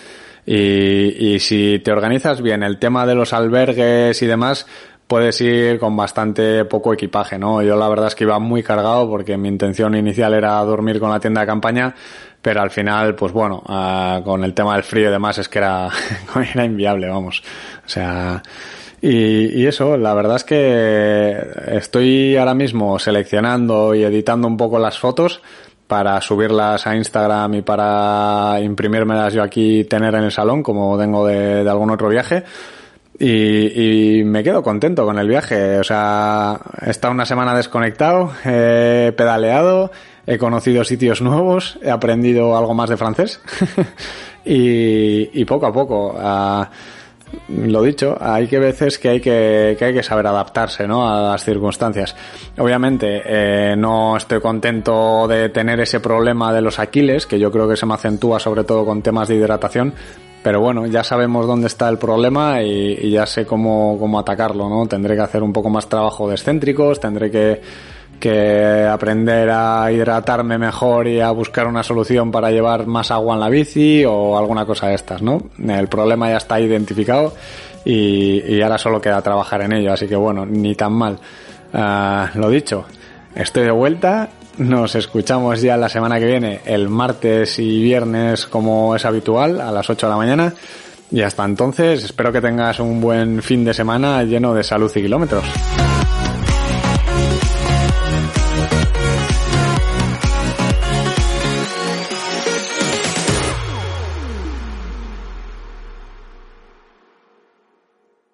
Y, 0.50 1.34
y 1.34 1.40
si 1.40 1.78
te 1.80 1.92
organizas 1.92 2.40
bien 2.40 2.62
el 2.62 2.78
tema 2.78 3.04
de 3.04 3.14
los 3.14 3.34
albergues 3.34 4.22
y 4.22 4.26
demás, 4.26 4.66
puedes 5.06 5.38
ir 5.42 5.78
con 5.78 5.94
bastante 5.94 6.64
poco 6.64 6.94
equipaje, 6.94 7.38
¿no? 7.38 7.62
Yo 7.62 7.76
la 7.76 7.86
verdad 7.86 8.06
es 8.06 8.14
que 8.14 8.24
iba 8.24 8.38
muy 8.38 8.62
cargado 8.62 9.10
porque 9.10 9.36
mi 9.36 9.48
intención 9.48 9.94
inicial 9.94 10.32
era 10.32 10.58
dormir 10.64 11.00
con 11.00 11.10
la 11.10 11.20
tienda 11.20 11.42
de 11.42 11.46
campaña, 11.46 11.94
pero 12.40 12.62
al 12.62 12.70
final, 12.70 13.14
pues 13.14 13.30
bueno, 13.30 13.62
uh, 13.66 14.22
con 14.22 14.42
el 14.42 14.54
tema 14.54 14.72
del 14.72 14.84
frío 14.84 15.08
y 15.08 15.12
demás 15.12 15.36
es 15.36 15.50
que 15.50 15.58
era, 15.58 15.90
era 16.54 16.64
inviable, 16.64 17.08
vamos. 17.08 17.42
O 17.84 17.88
sea, 17.88 18.42
y, 19.02 19.62
y, 19.62 19.66
eso, 19.66 19.98
la 19.98 20.14
verdad 20.14 20.36
es 20.36 20.44
que 20.44 21.36
estoy 21.72 22.36
ahora 22.36 22.54
mismo 22.54 22.98
seleccionando 22.98 23.94
y 23.94 24.02
editando 24.02 24.48
un 24.48 24.56
poco 24.56 24.78
las 24.78 24.98
fotos 24.98 25.42
para 25.88 26.20
subirlas 26.20 26.86
a 26.86 26.94
Instagram 26.94 27.54
y 27.54 27.62
para 27.62 28.60
imprimírmelas 28.60 29.32
yo 29.32 29.42
aquí 29.42 29.84
tener 29.84 30.14
en 30.14 30.24
el 30.24 30.30
salón 30.30 30.62
como 30.62 30.98
tengo 30.98 31.26
de, 31.26 31.68
algún 31.68 31.90
otro 31.90 32.08
viaje. 32.10 32.44
Y, 33.18 34.22
me 34.24 34.44
quedo 34.44 34.62
contento 34.62 35.04
con 35.04 35.18
el 35.18 35.26
viaje. 35.26 35.78
O 35.78 35.84
sea, 35.84 36.60
he 36.86 36.90
estado 36.90 37.12
una 37.12 37.26
semana 37.26 37.56
desconectado, 37.56 38.30
he 38.44 39.12
pedaleado, 39.16 39.90
he 40.26 40.38
conocido 40.38 40.84
sitios 40.84 41.20
nuevos, 41.22 41.78
he 41.82 41.90
aprendido 41.90 42.56
algo 42.56 42.74
más 42.74 42.90
de 42.90 42.96
francés 42.96 43.40
y, 44.44 45.44
poco 45.46 45.66
a 45.66 45.72
poco. 45.72 46.16
Lo 47.48 47.82
dicho, 47.82 48.16
hay 48.20 48.46
que 48.46 48.58
veces 48.58 48.98
que 48.98 49.08
hay 49.08 49.20
que, 49.20 49.76
hay 49.80 49.94
que 49.94 50.02
saber 50.02 50.26
adaptarse, 50.26 50.86
¿no? 50.86 51.08
A 51.08 51.32
las 51.32 51.44
circunstancias. 51.44 52.14
Obviamente, 52.58 53.22
eh, 53.24 53.76
no 53.76 54.16
estoy 54.16 54.40
contento 54.40 55.26
de 55.28 55.48
tener 55.48 55.80
ese 55.80 56.00
problema 56.00 56.52
de 56.52 56.60
los 56.60 56.78
aquiles, 56.78 57.26
que 57.26 57.38
yo 57.38 57.50
creo 57.50 57.68
que 57.68 57.76
se 57.76 57.86
me 57.86 57.94
acentúa 57.94 58.38
sobre 58.38 58.64
todo 58.64 58.84
con 58.84 59.02
temas 59.02 59.28
de 59.28 59.36
hidratación, 59.36 59.94
pero 60.42 60.60
bueno, 60.60 60.86
ya 60.86 61.02
sabemos 61.04 61.46
dónde 61.46 61.66
está 61.66 61.88
el 61.88 61.98
problema 61.98 62.62
y, 62.62 62.98
y 63.00 63.10
ya 63.10 63.26
sé 63.26 63.44
cómo, 63.44 63.96
cómo 63.98 64.18
atacarlo, 64.18 64.68
¿no? 64.68 64.86
Tendré 64.86 65.16
que 65.16 65.22
hacer 65.22 65.42
un 65.42 65.52
poco 65.52 65.68
más 65.68 65.88
trabajo 65.88 66.28
de 66.28 66.34
excéntricos, 66.34 67.00
tendré 67.00 67.30
que 67.30 67.60
que 68.18 68.84
aprender 68.84 69.48
a 69.50 69.90
hidratarme 69.92 70.58
mejor 70.58 71.06
y 71.06 71.20
a 71.20 71.30
buscar 71.30 71.66
una 71.66 71.82
solución 71.82 72.30
para 72.30 72.50
llevar 72.50 72.86
más 72.86 73.10
agua 73.10 73.34
en 73.34 73.40
la 73.40 73.48
bici 73.48 74.04
o 74.04 74.36
alguna 74.36 74.66
cosa 74.66 74.88
de 74.88 74.94
estas, 74.94 75.22
¿no? 75.22 75.42
El 75.66 75.88
problema 75.88 76.28
ya 76.28 76.38
está 76.38 76.60
identificado 76.60 77.32
y, 77.84 78.42
y 78.46 78.60
ahora 78.60 78.78
solo 78.78 79.00
queda 79.00 79.22
trabajar 79.22 79.62
en 79.62 79.72
ello, 79.72 79.92
así 79.92 80.08
que 80.08 80.16
bueno, 80.16 80.44
ni 80.44 80.74
tan 80.74 80.92
mal. 80.92 81.18
Uh, 81.72 82.38
lo 82.38 82.50
dicho, 82.50 82.86
estoy 83.34 83.64
de 83.64 83.70
vuelta, 83.70 84.30
nos 84.58 84.94
escuchamos 84.94 85.60
ya 85.60 85.76
la 85.76 85.88
semana 85.88 86.18
que 86.18 86.26
viene, 86.26 86.60
el 86.64 86.88
martes 86.88 87.58
y 87.58 87.82
viernes 87.82 88.46
como 88.46 88.96
es 88.96 89.04
habitual, 89.04 89.60
a 89.60 89.70
las 89.70 89.88
8 89.88 90.06
de 90.06 90.10
la 90.10 90.16
mañana. 90.16 90.54
Y 91.10 91.22
hasta 91.22 91.44
entonces, 91.44 92.04
espero 92.04 92.32
que 92.32 92.40
tengas 92.40 92.80
un 92.80 93.00
buen 93.00 93.42
fin 93.42 93.64
de 93.64 93.72
semana 93.72 94.22
lleno 94.24 94.54
de 94.54 94.62
salud 94.62 94.90
y 94.94 95.02
kilómetros. 95.02 95.44